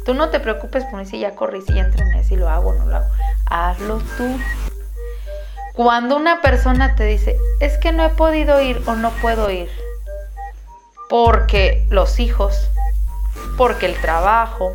Tú 0.06 0.16
no 0.16 0.32
te 0.32 0.40
preocupes 0.40 0.84
por 0.86 1.06
si 1.06 1.20
ya 1.20 1.36
corrí, 1.36 1.62
si 1.62 1.76
ya 1.76 1.82
entrené, 1.82 2.24
si 2.24 2.36
lo 2.36 2.50
hago 2.50 2.72
o 2.72 2.74
no 2.74 2.86
lo 2.88 2.96
hago. 2.98 3.10
Hazlo 3.46 4.00
tú. 4.18 4.40
Cuando 5.76 6.18
una 6.18 6.42
persona 6.42 6.96
te 6.96 7.06
dice, 7.06 7.38
es 7.62 7.78
que 7.78 7.92
no 7.92 8.04
he 8.04 8.10
podido 8.10 8.60
ir 8.60 8.82
o 8.88 8.96
no 8.96 9.12
puedo 9.22 9.52
ir, 9.52 9.70
porque 11.10 11.86
los 11.90 12.20
hijos, 12.20 12.70
porque 13.60 13.88
el 13.88 14.00
trabajo, 14.00 14.74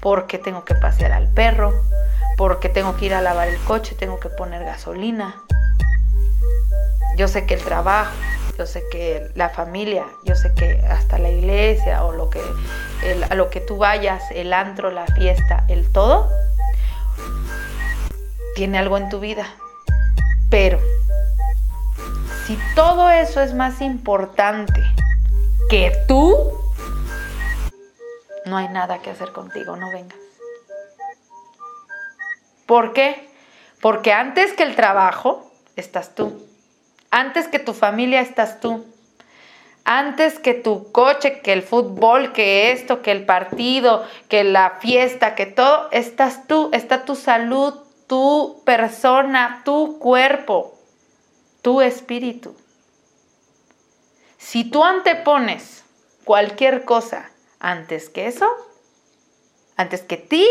porque 0.00 0.38
tengo 0.38 0.64
que 0.64 0.74
pasear 0.74 1.12
al 1.12 1.28
perro, 1.28 1.72
porque 2.36 2.68
tengo 2.68 2.96
que 2.96 3.06
ir 3.06 3.14
a 3.14 3.22
lavar 3.22 3.46
el 3.46 3.56
coche, 3.58 3.94
tengo 3.94 4.18
que 4.18 4.28
poner 4.28 4.64
gasolina. 4.64 5.36
Yo 7.16 7.28
sé 7.28 7.46
que 7.46 7.54
el 7.54 7.62
trabajo, 7.62 8.10
yo 8.58 8.66
sé 8.66 8.82
que 8.90 9.30
la 9.36 9.50
familia, 9.50 10.04
yo 10.24 10.34
sé 10.34 10.52
que 10.54 10.84
hasta 10.90 11.18
la 11.18 11.28
iglesia 11.28 12.04
o 12.04 12.10
lo 12.10 12.28
que, 12.28 12.40
a 13.30 13.34
lo 13.36 13.48
que 13.48 13.60
tú 13.60 13.76
vayas, 13.76 14.24
el 14.32 14.52
antro, 14.52 14.90
la 14.90 15.06
fiesta, 15.06 15.64
el 15.68 15.88
todo, 15.92 16.28
tiene 18.56 18.78
algo 18.78 18.96
en 18.96 19.08
tu 19.08 19.20
vida. 19.20 19.46
Pero 20.50 20.80
si 22.44 22.58
todo 22.74 23.08
eso 23.08 23.40
es 23.40 23.54
más 23.54 23.80
importante 23.80 24.82
que 25.70 25.92
tú, 26.08 26.65
no 28.46 28.56
hay 28.56 28.68
nada 28.68 29.02
que 29.02 29.10
hacer 29.10 29.32
contigo, 29.32 29.76
no 29.76 29.90
vengas. 29.90 30.18
¿Por 32.64 32.92
qué? 32.92 33.28
Porque 33.80 34.12
antes 34.12 34.52
que 34.52 34.62
el 34.62 34.74
trabajo 34.74 35.50
estás 35.76 36.14
tú. 36.14 36.46
Antes 37.10 37.48
que 37.48 37.58
tu 37.58 37.74
familia 37.74 38.20
estás 38.20 38.60
tú. 38.60 38.84
Antes 39.84 40.38
que 40.38 40.54
tu 40.54 40.90
coche, 40.90 41.40
que 41.40 41.52
el 41.52 41.62
fútbol, 41.62 42.32
que 42.32 42.72
esto, 42.72 43.02
que 43.02 43.12
el 43.12 43.24
partido, 43.24 44.04
que 44.28 44.42
la 44.42 44.78
fiesta, 44.80 45.36
que 45.36 45.46
todo, 45.46 45.88
estás 45.92 46.48
tú, 46.48 46.70
está 46.72 47.04
tu 47.04 47.14
salud, 47.14 47.74
tu 48.08 48.62
persona, 48.64 49.62
tu 49.64 49.98
cuerpo, 50.00 50.76
tu 51.62 51.80
espíritu. 51.80 52.56
Si 54.38 54.64
tú 54.64 54.82
antepones 54.82 55.84
cualquier 56.24 56.84
cosa 56.84 57.30
antes 57.60 58.08
que 58.08 58.26
eso, 58.26 58.48
antes 59.76 60.02
que 60.02 60.16
ti, 60.16 60.46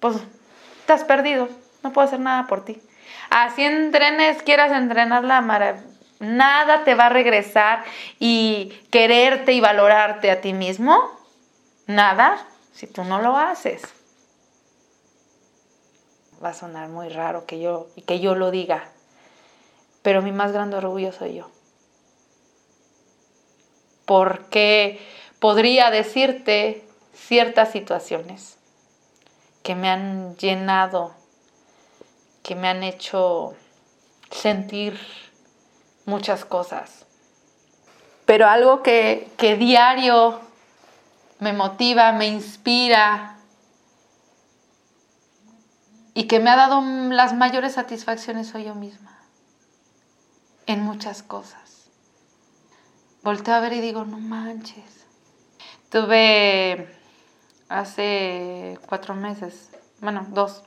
pues 0.00 0.16
estás 0.80 1.04
perdido, 1.04 1.48
no 1.82 1.92
puedo 1.92 2.06
hacer 2.06 2.20
nada 2.20 2.46
por 2.46 2.64
ti. 2.64 2.80
Así 3.30 3.62
entrenes, 3.62 4.42
quieras 4.42 4.72
entrenar 4.72 5.24
la 5.24 5.40
maravilla, 5.40 5.84
nada 6.20 6.84
te 6.84 6.94
va 6.94 7.06
a 7.06 7.10
regresar 7.10 7.84
y 8.18 8.72
quererte 8.90 9.52
y 9.52 9.60
valorarte 9.60 10.30
a 10.30 10.40
ti 10.40 10.52
mismo. 10.52 10.98
Nada, 11.86 12.46
si 12.72 12.86
tú 12.86 13.04
no 13.04 13.20
lo 13.20 13.36
haces. 13.36 13.82
Va 16.42 16.50
a 16.50 16.54
sonar 16.54 16.88
muy 16.88 17.08
raro 17.08 17.46
que 17.46 17.60
yo, 17.60 17.88
que 18.06 18.20
yo 18.20 18.34
lo 18.34 18.50
diga, 18.50 18.84
pero 20.02 20.22
mi 20.22 20.32
más 20.32 20.52
grande 20.52 20.76
orgullo 20.76 21.12
soy 21.12 21.34
yo. 21.34 21.50
Porque 24.06 25.00
podría 25.40 25.90
decirte 25.90 26.86
ciertas 27.12 27.72
situaciones 27.72 28.58
que 29.62 29.74
me 29.74 29.88
han 29.88 30.36
llenado 30.36 31.18
que 32.48 32.54
me 32.54 32.68
han 32.68 32.82
hecho 32.82 33.54
sentir 34.30 34.98
muchas 36.06 36.46
cosas. 36.46 37.04
Pero 38.24 38.46
algo 38.46 38.82
que, 38.82 39.30
que 39.36 39.56
diario 39.56 40.40
me 41.40 41.52
motiva, 41.52 42.12
me 42.12 42.26
inspira 42.26 43.36
y 46.14 46.24
que 46.24 46.40
me 46.40 46.48
ha 46.48 46.56
dado 46.56 46.80
las 47.10 47.34
mayores 47.34 47.74
satisfacciones 47.74 48.48
soy 48.48 48.64
yo 48.64 48.74
misma. 48.74 49.18
en 50.66 50.82
muchas 50.82 51.22
cosas. 51.22 51.90
Volteo 53.22 53.54
a 53.54 53.60
ver 53.60 53.74
y 53.74 53.80
digo, 53.80 54.04
no 54.06 54.18
manches. 54.18 54.97
Tuve 55.90 56.86
hace 57.68 58.78
cuatro 58.86 59.14
meses, 59.14 59.70
bueno, 60.00 60.26
dos, 60.30 60.62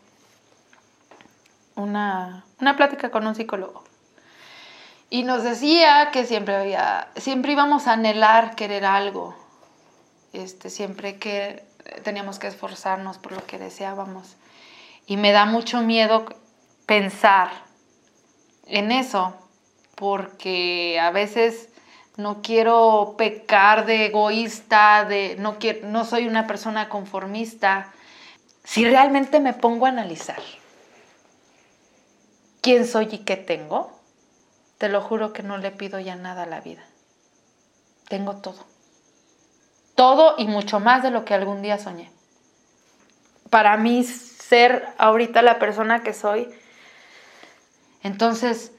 una, 1.75 2.43
una 2.59 2.75
plática 2.75 3.11
con 3.11 3.27
un 3.27 3.35
psicólogo. 3.35 3.83
Y 5.11 5.23
nos 5.23 5.43
decía 5.43 6.09
que 6.11 6.25
siempre 6.25 6.55
había, 6.55 7.09
siempre 7.17 7.51
íbamos 7.51 7.87
a 7.87 7.93
anhelar 7.93 8.55
querer 8.55 8.85
algo. 8.85 9.35
Este, 10.33 10.69
siempre 10.69 11.19
que 11.19 11.65
teníamos 12.03 12.39
que 12.39 12.47
esforzarnos 12.47 13.17
por 13.17 13.33
lo 13.33 13.45
que 13.45 13.59
deseábamos. 13.59 14.37
Y 15.05 15.17
me 15.17 15.33
da 15.33 15.45
mucho 15.45 15.81
miedo 15.81 16.25
pensar 16.85 17.51
en 18.65 18.91
eso, 18.91 19.35
porque 19.95 20.99
a 21.01 21.11
veces 21.11 21.70
no 22.17 22.41
quiero 22.41 23.15
pecar 23.17 23.85
de 23.85 24.07
egoísta, 24.07 25.05
de 25.05 25.35
no 25.39 25.59
quiero, 25.59 25.87
no 25.87 26.05
soy 26.05 26.27
una 26.27 26.47
persona 26.47 26.89
conformista. 26.89 27.91
Si 28.63 28.85
realmente 28.85 29.39
me 29.39 29.53
pongo 29.53 29.85
a 29.85 29.89
analizar 29.89 30.41
quién 32.61 32.85
soy 32.85 33.09
y 33.11 33.17
qué 33.19 33.37
tengo, 33.37 33.91
te 34.77 34.89
lo 34.89 35.01
juro 35.01 35.33
que 35.33 35.43
no 35.43 35.57
le 35.57 35.71
pido 35.71 35.99
ya 35.99 36.15
nada 36.15 36.43
a 36.43 36.47
la 36.47 36.61
vida. 36.61 36.83
Tengo 38.07 38.37
todo. 38.37 38.65
Todo 39.95 40.35
y 40.37 40.45
mucho 40.47 40.79
más 40.79 41.03
de 41.03 41.11
lo 41.11 41.25
que 41.25 41.33
algún 41.33 41.61
día 41.61 41.77
soñé. 41.77 42.11
Para 43.49 43.77
mí 43.77 44.03
ser 44.03 44.87
ahorita 44.97 45.41
la 45.41 45.59
persona 45.59 46.03
que 46.03 46.13
soy, 46.13 46.49
entonces 48.03 48.71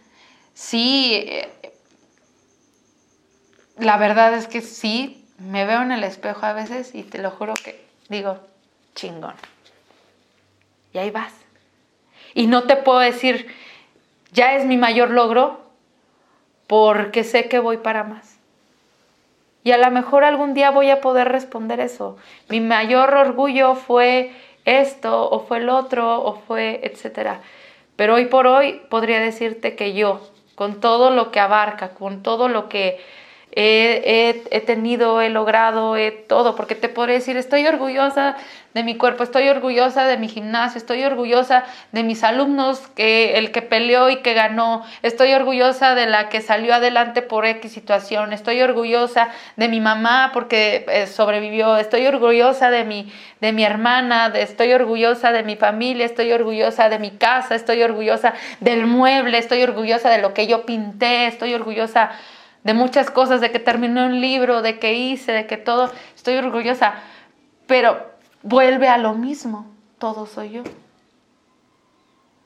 sí, 0.55 1.14
eh, 1.14 1.62
la 3.79 3.97
verdad 3.97 4.35
es 4.35 4.47
que 4.47 4.61
sí, 4.61 5.25
me 5.39 5.65
veo 5.65 5.83
en 5.83 5.93
el 5.93 6.05
espejo 6.05 6.47
a 6.47 6.53
veces 6.53 6.95
y 6.95 7.03
te 7.03 7.19
lo 7.19 7.31
juro 7.31 7.55
que 7.55 7.85
digo, 8.09 8.39
chingón. 8.95 9.35
Y 10.93 10.99
ahí 10.99 11.11
vas. 11.11 11.33
Y 12.35 12.47
no 12.47 12.65
te 12.65 12.77
puedo 12.77 12.99
decir, 12.99 13.47
ya 14.33 14.55
es 14.55 14.65
mi 14.65 14.77
mayor 14.77 15.11
logro, 15.11 15.61
porque 16.67 17.25
sé 17.25 17.49
que 17.49 17.59
voy 17.59 17.79
para 17.79 18.05
más. 18.05 18.39
Y 19.65 19.73
a 19.73 19.79
lo 19.79 19.91
mejor 19.91 20.25
algún 20.25 20.55
día 20.55 20.71
voy 20.71 20.91
a 20.91 21.01
poder 21.01 21.29
responder 21.29 21.81
eso. 21.81 22.17
Mi 22.49 22.61
mayor 22.61 23.15
orgullo 23.15 23.75
fue 23.75 24.33
esto, 24.65 25.31
o 25.31 25.41
fue 25.41 25.59
el 25.59 25.69
otro, 25.69 26.23
o 26.23 26.35
fue, 26.35 26.81
etcétera. 26.83 27.41
Pero 27.97 28.15
hoy 28.15 28.27
por 28.27 28.47
hoy 28.47 28.81
podría 28.89 29.21
decirte 29.21 29.77
que 29.77 29.93
yo, 29.93 30.21
con 30.55 30.81
todo 30.81 31.11
lo 31.11 31.31
que 31.31 31.41
abarca, 31.41 31.91
con 31.91 32.23
todo 32.23 32.49
lo 32.49 32.69
que 32.69 33.01
he, 33.55 34.62
tenido, 34.67 35.21
he 35.21 35.29
logrado, 35.29 35.97
he 35.97 36.11
todo, 36.11 36.57
porque 36.57 36.75
te 36.75 36.88
podría 36.88 37.17
decir, 37.17 37.37
estoy 37.37 37.67
orgullosa 37.67 38.37
de 38.73 38.83
mi 38.83 38.97
cuerpo, 38.97 39.23
estoy 39.23 39.51
orgullosa 39.51 40.07
de 40.07 40.17
mi 40.17 40.29
gimnasio, 40.29 40.79
estoy 40.79 41.05
orgullosa 41.05 41.65
de 41.93 42.03
mis 42.03 42.25
alumnos, 42.25 42.83
el 42.97 43.53
que 43.53 43.61
peleó 43.61 44.09
y 44.09 44.23
que 44.23 44.33
ganó, 44.33 44.83
estoy 45.03 45.35
orgullosa 45.35 45.95
de 45.95 46.07
la 46.07 46.31
que 46.31 46.41
salió 46.41 46.75
adelante 46.75 47.21
por 47.21 47.45
X 47.45 47.71
situación, 47.71 48.33
estoy 48.33 48.62
orgullosa 48.62 49.29
de 49.57 49.69
mi 49.69 49.81
mamá 49.81 50.31
porque 50.33 50.87
eh, 50.88 51.07
sobrevivió, 51.07 51.77
estoy 51.77 52.07
orgullosa 52.07 52.71
de 52.71 52.85
mi, 52.85 53.12
de 53.43 53.53
mi 53.53 53.65
hermana, 53.65 54.33
estoy 54.35 54.73
orgullosa 54.73 55.33
de 55.33 55.43
mi 55.43 55.57
familia, 55.57 56.07
estoy 56.07 56.33
orgullosa 56.33 56.88
de 56.88 56.99
mi 56.99 57.11
casa, 57.11 57.55
estoy 57.55 57.83
orgullosa 57.83 58.33
del 58.61 58.87
mueble, 58.87 59.37
estoy 59.37 59.62
orgullosa 59.62 60.09
de 60.09 60.23
lo 60.23 60.33
que 60.33 60.47
yo 60.47 60.65
pinté, 60.65 61.27
estoy 61.27 61.53
orgullosa 61.53 62.12
de 62.64 62.75
muchas 62.75 63.11
cosas, 63.11 63.40
de 63.40 63.51
que 63.51 63.59
terminé 63.59 64.05
un 64.05 64.20
libro, 64.20 64.62
de 64.62 64.79
que 64.79 64.94
hice, 64.94 65.33
de 65.33 65.46
que 65.46 65.57
todo, 65.57 65.92
estoy 66.14 66.37
orgullosa, 66.37 66.94
pero 67.66 68.11
vuelve 68.42 68.88
a 68.88 68.98
lo 68.98 69.14
mismo, 69.14 69.66
todo 69.98 70.27
soy 70.27 70.51
yo. 70.51 70.62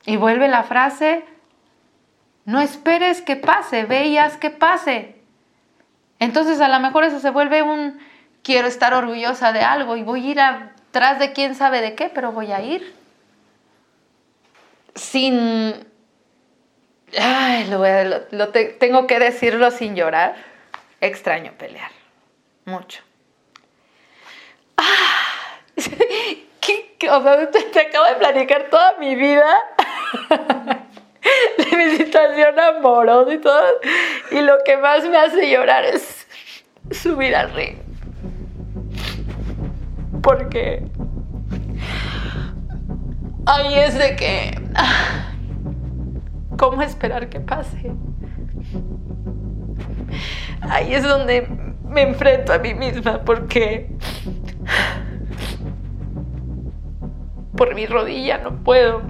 Y 0.06 0.16
vuelve 0.16 0.48
la 0.48 0.62
frase, 0.62 1.24
no 2.44 2.60
esperes 2.60 3.22
que 3.22 3.36
pase, 3.36 3.84
veías 3.84 4.36
que 4.36 4.50
pase. 4.50 5.16
Entonces 6.18 6.60
a 6.60 6.68
lo 6.68 6.80
mejor 6.80 7.04
eso 7.04 7.20
se 7.20 7.30
vuelve 7.30 7.62
un, 7.62 7.98
quiero 8.42 8.68
estar 8.68 8.94
orgullosa 8.94 9.52
de 9.52 9.60
algo 9.60 9.96
y 9.96 10.02
voy 10.02 10.26
a 10.26 10.30
ir 10.30 10.40
atrás 10.40 11.18
de 11.18 11.32
quién 11.32 11.54
sabe 11.54 11.82
de 11.82 11.94
qué, 11.94 12.08
pero 12.08 12.32
voy 12.32 12.52
a 12.52 12.62
ir. 12.62 12.94
Sin 14.94 15.74
Ay, 17.18 17.66
lo, 18.30 18.48
tengo 18.48 19.06
que 19.06 19.18
decirlo 19.18 19.70
sin 19.70 19.96
llorar. 19.96 20.36
Extraño 21.00 21.52
pelear. 21.56 21.90
Mucho. 22.64 23.02
Ah, 24.76 25.60
¿qué, 26.60 27.10
o 27.10 27.22
sea, 27.22 27.50
te, 27.50 27.80
acabo 27.80 28.06
de 28.06 28.14
platicar 28.16 28.68
toda 28.70 28.96
mi 28.98 29.14
vida. 29.14 29.46
de 31.58 31.76
mi 31.76 31.96
situación 31.96 32.58
amorosa 32.58 33.32
y 33.32 33.38
todo. 33.38 33.80
Y 34.30 34.40
lo 34.40 34.58
que 34.64 34.76
más 34.76 35.04
me 35.04 35.16
hace 35.16 35.50
llorar 35.50 35.84
es 35.84 36.26
subir 36.90 37.34
al 37.34 37.52
ring. 37.52 37.78
Porque 40.22 40.82
ahí 43.46 43.74
es 43.74 43.98
de 43.98 44.16
que. 44.16 44.60
Ah, 44.74 45.25
¿Cómo 46.56 46.82
esperar 46.82 47.28
que 47.28 47.40
pase? 47.40 47.92
Ahí 50.62 50.94
es 50.94 51.02
donde 51.02 51.46
me 51.84 52.02
enfrento 52.02 52.52
a 52.52 52.58
mí 52.58 52.74
misma 52.74 53.20
porque 53.24 53.90
por 57.56 57.74
mi 57.74 57.86
rodilla 57.86 58.38
no 58.38 58.62
puedo, 58.62 59.02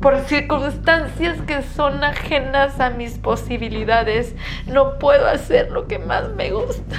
por 0.00 0.18
circunstancias 0.20 1.40
que 1.42 1.62
son 1.62 2.02
ajenas 2.04 2.80
a 2.80 2.90
mis 2.90 3.18
posibilidades, 3.18 4.34
no 4.66 4.98
puedo 4.98 5.26
hacer 5.26 5.70
lo 5.70 5.86
que 5.86 5.98
más 5.98 6.30
me 6.34 6.50
gusta. 6.50 6.96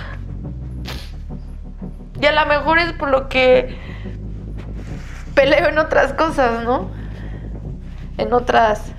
Y 2.22 2.26
a 2.26 2.32
lo 2.32 2.46
mejor 2.48 2.80
es 2.80 2.94
por 2.94 3.10
lo 3.10 3.30
que 3.30 3.78
peleo 5.34 5.70
en 5.70 5.78
otras 5.78 6.14
cosas, 6.14 6.64
¿no? 6.66 6.92
En 8.18 8.34
otras 8.34 8.94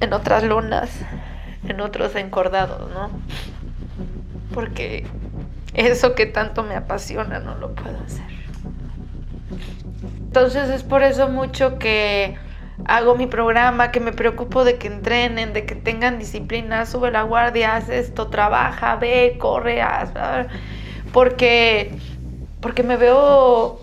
en 0.00 0.12
otras 0.12 0.42
lunas, 0.42 0.90
en 1.68 1.80
otros 1.80 2.16
encordados, 2.16 2.90
¿no? 2.92 3.10
Porque 4.54 5.06
eso 5.74 6.14
que 6.14 6.26
tanto 6.26 6.62
me 6.62 6.74
apasiona 6.74 7.38
no 7.38 7.54
lo 7.56 7.74
puedo 7.74 7.98
hacer. 8.04 8.24
Entonces 10.18 10.68
es 10.70 10.82
por 10.82 11.02
eso 11.02 11.28
mucho 11.28 11.78
que 11.78 12.36
hago 12.86 13.14
mi 13.14 13.26
programa, 13.26 13.90
que 13.90 14.00
me 14.00 14.12
preocupo 14.12 14.64
de 14.64 14.78
que 14.78 14.88
entrenen, 14.88 15.52
de 15.52 15.66
que 15.66 15.74
tengan 15.74 16.18
disciplina, 16.18 16.86
sube 16.86 17.10
la 17.10 17.22
guardia, 17.22 17.76
haz 17.76 17.88
esto, 17.88 18.28
trabaja, 18.28 18.96
ve, 18.96 19.36
corre, 19.38 19.82
haz, 19.82 20.10
porque 21.12 21.92
porque 22.60 22.82
me 22.82 22.96
veo 22.96 23.80